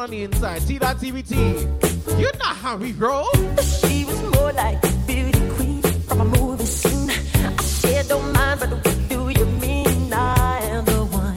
[0.00, 0.62] On the inside.
[0.62, 2.18] See that TBT?
[2.18, 3.28] You know how we roll.
[3.62, 7.10] She was more like a beauty queen from a movie scene.
[7.10, 10.12] I said, don't mind, but what do you mean?
[10.12, 11.36] I am the one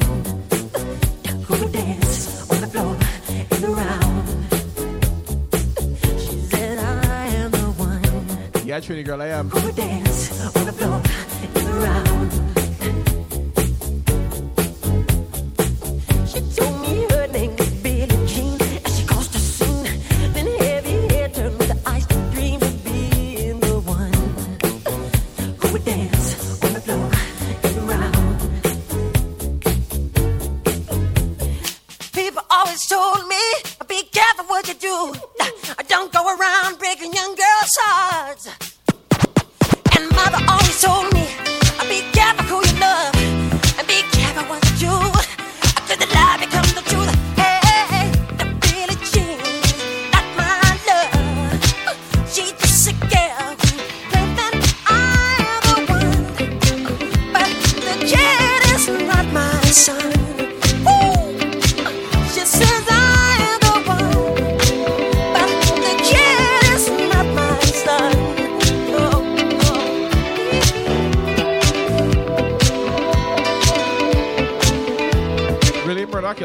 [1.44, 2.96] who would dance on the floor
[3.52, 4.28] and around.
[6.22, 9.50] She said, I am the one Yeah, Trinity girl, I am.
[9.50, 10.03] who would dance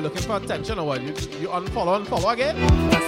[0.09, 1.03] looking for attention or what?
[1.03, 1.09] You,
[1.39, 2.57] you unfollow, unfollow again?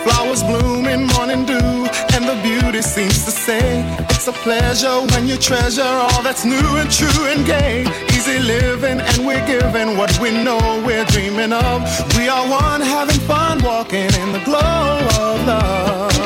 [0.05, 5.27] Flowers bloom in morning dew, and the beauty seems to say it's a pleasure when
[5.27, 7.86] you treasure all that's new and true and gay.
[8.09, 11.77] Easy living, and we're giving what we know we're dreaming of.
[12.18, 16.20] We are one, having fun, walking in the glow of love.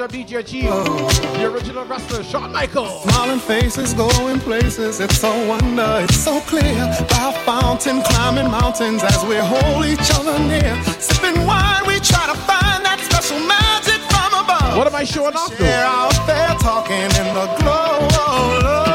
[0.00, 3.02] producer DJ G, the original wrestler Shawn Michaels.
[3.02, 6.74] Smiling faces, going places, it's so wonder, it's so clear.
[7.10, 10.82] By a fountain, climbing mountains as we hold each other near.
[10.98, 14.76] Sipping wine, we try to find that special magic from above.
[14.76, 15.56] What am I showing off to?
[15.56, 18.89] Share out there talking in the glow.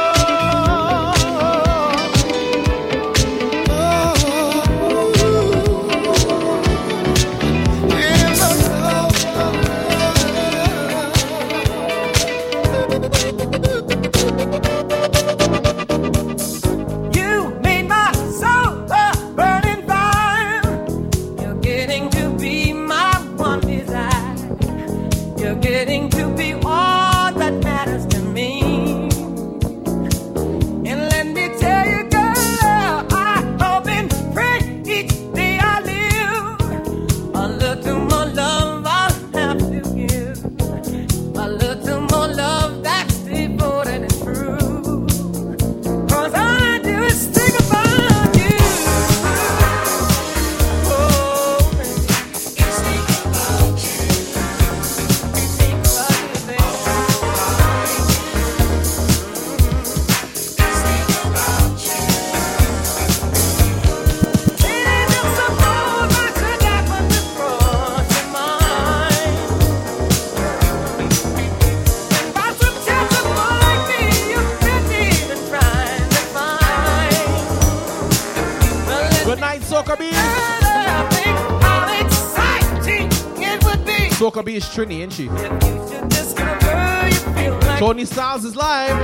[84.56, 85.28] Be Soca Bee is Trini, ain't she?
[85.28, 88.96] to discover you feel like Tony Styles is live.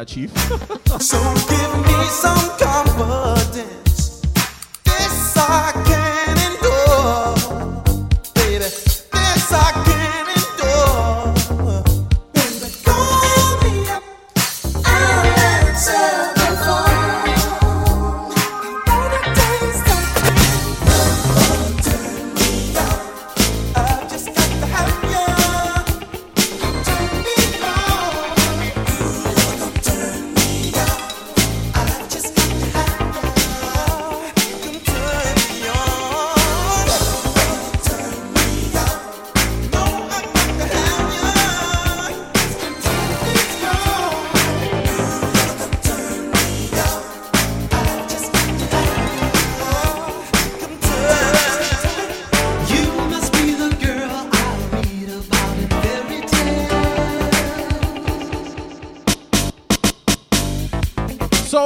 [0.00, 0.30] That, Chief.
[1.00, 1.18] So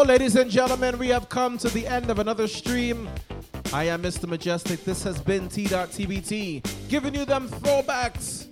[0.04, 3.08] ladies and gentlemen, we have come to the end of another stream.
[3.72, 4.28] I am Mr.
[4.28, 4.84] Mejustik.
[4.84, 8.46] This has been T.TBT, giving you them throwbacks.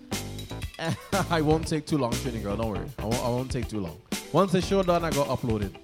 [1.31, 2.57] I won't take too long, Trini girl.
[2.57, 2.87] Don't worry.
[2.99, 3.99] I won't, I won't take too long.
[4.33, 5.77] Once the show done, I go upload it.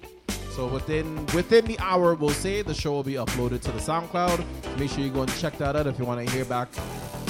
[0.51, 4.43] So within within the hour, we'll say the show will be uploaded to the SoundCloud.
[4.79, 6.69] Make sure you go and check that out if you want to hear back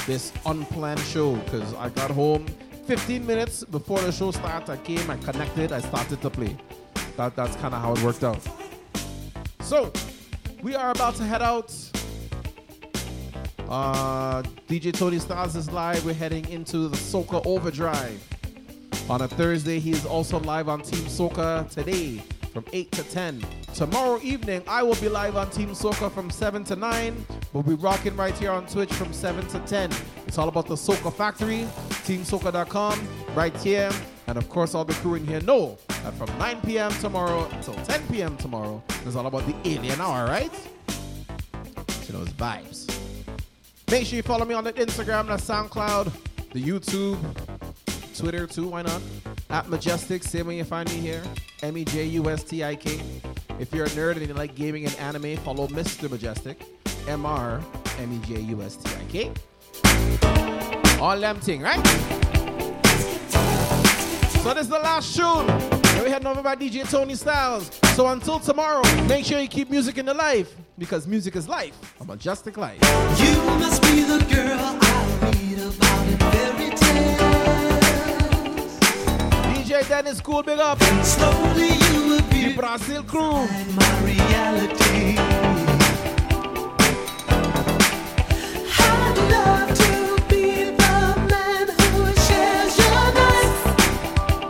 [0.08, 1.36] this unplanned show.
[1.36, 2.48] Because I got home
[2.88, 4.72] 15 minutes before the show started.
[4.72, 6.56] I came, I connected, I started to play.
[7.20, 8.40] That, that's kind of how it worked out.
[9.60, 9.92] So
[10.64, 11.76] we are about to head out.
[13.68, 16.06] Uh, DJ Tony Styles is live.
[16.06, 18.24] We're heading into the Soca Overdrive.
[19.10, 22.24] On a Thursday, he is also live on Team Soca today
[22.54, 23.44] from 8 to 10.
[23.74, 27.26] Tomorrow evening, I will be live on Team Soca from 7 to 9.
[27.52, 29.92] We'll be rocking right here on Twitch from 7 to 10.
[30.26, 31.68] It's all about the Soca Factory,
[32.06, 33.06] teamsoca.com,
[33.36, 33.92] right here.
[34.30, 36.92] And of course, all the crew in here know that from 9 p.m.
[37.02, 38.38] tomorrow until 10 p.m.
[38.38, 40.54] tomorrow, it's all about the alien hour, right?
[42.04, 42.88] So those vibes.
[43.90, 46.12] Make sure you follow me on the Instagram, the SoundCloud,
[46.54, 47.18] the YouTube,
[48.16, 49.02] Twitter too, why not?
[49.50, 51.24] At Mejustik, same way you find me here.
[51.64, 53.02] M E J U S T I K.
[53.58, 56.08] If you're a nerd and you like gaming and anime, follow Mr.
[56.08, 56.58] Mejustik.
[57.08, 57.64] M R
[57.98, 61.00] M E J U S T I K.
[61.02, 62.39] All them thing, right?
[64.44, 65.50] So this is the last tune.
[65.50, 67.70] And we heading over by DJ Tony Styles.
[67.96, 71.76] So until tomorrow, make sure you keep music in the life because music is life.
[72.00, 72.80] A majestic life.
[73.20, 77.20] You must be the girl I read about in fairy tales.
[79.70, 80.82] DJ Dennis Cool, big up.
[80.82, 83.46] And slowly you appear The Brazil crew.
[83.76, 85.59] my reality.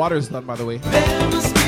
[0.00, 1.59] water's done, by the way.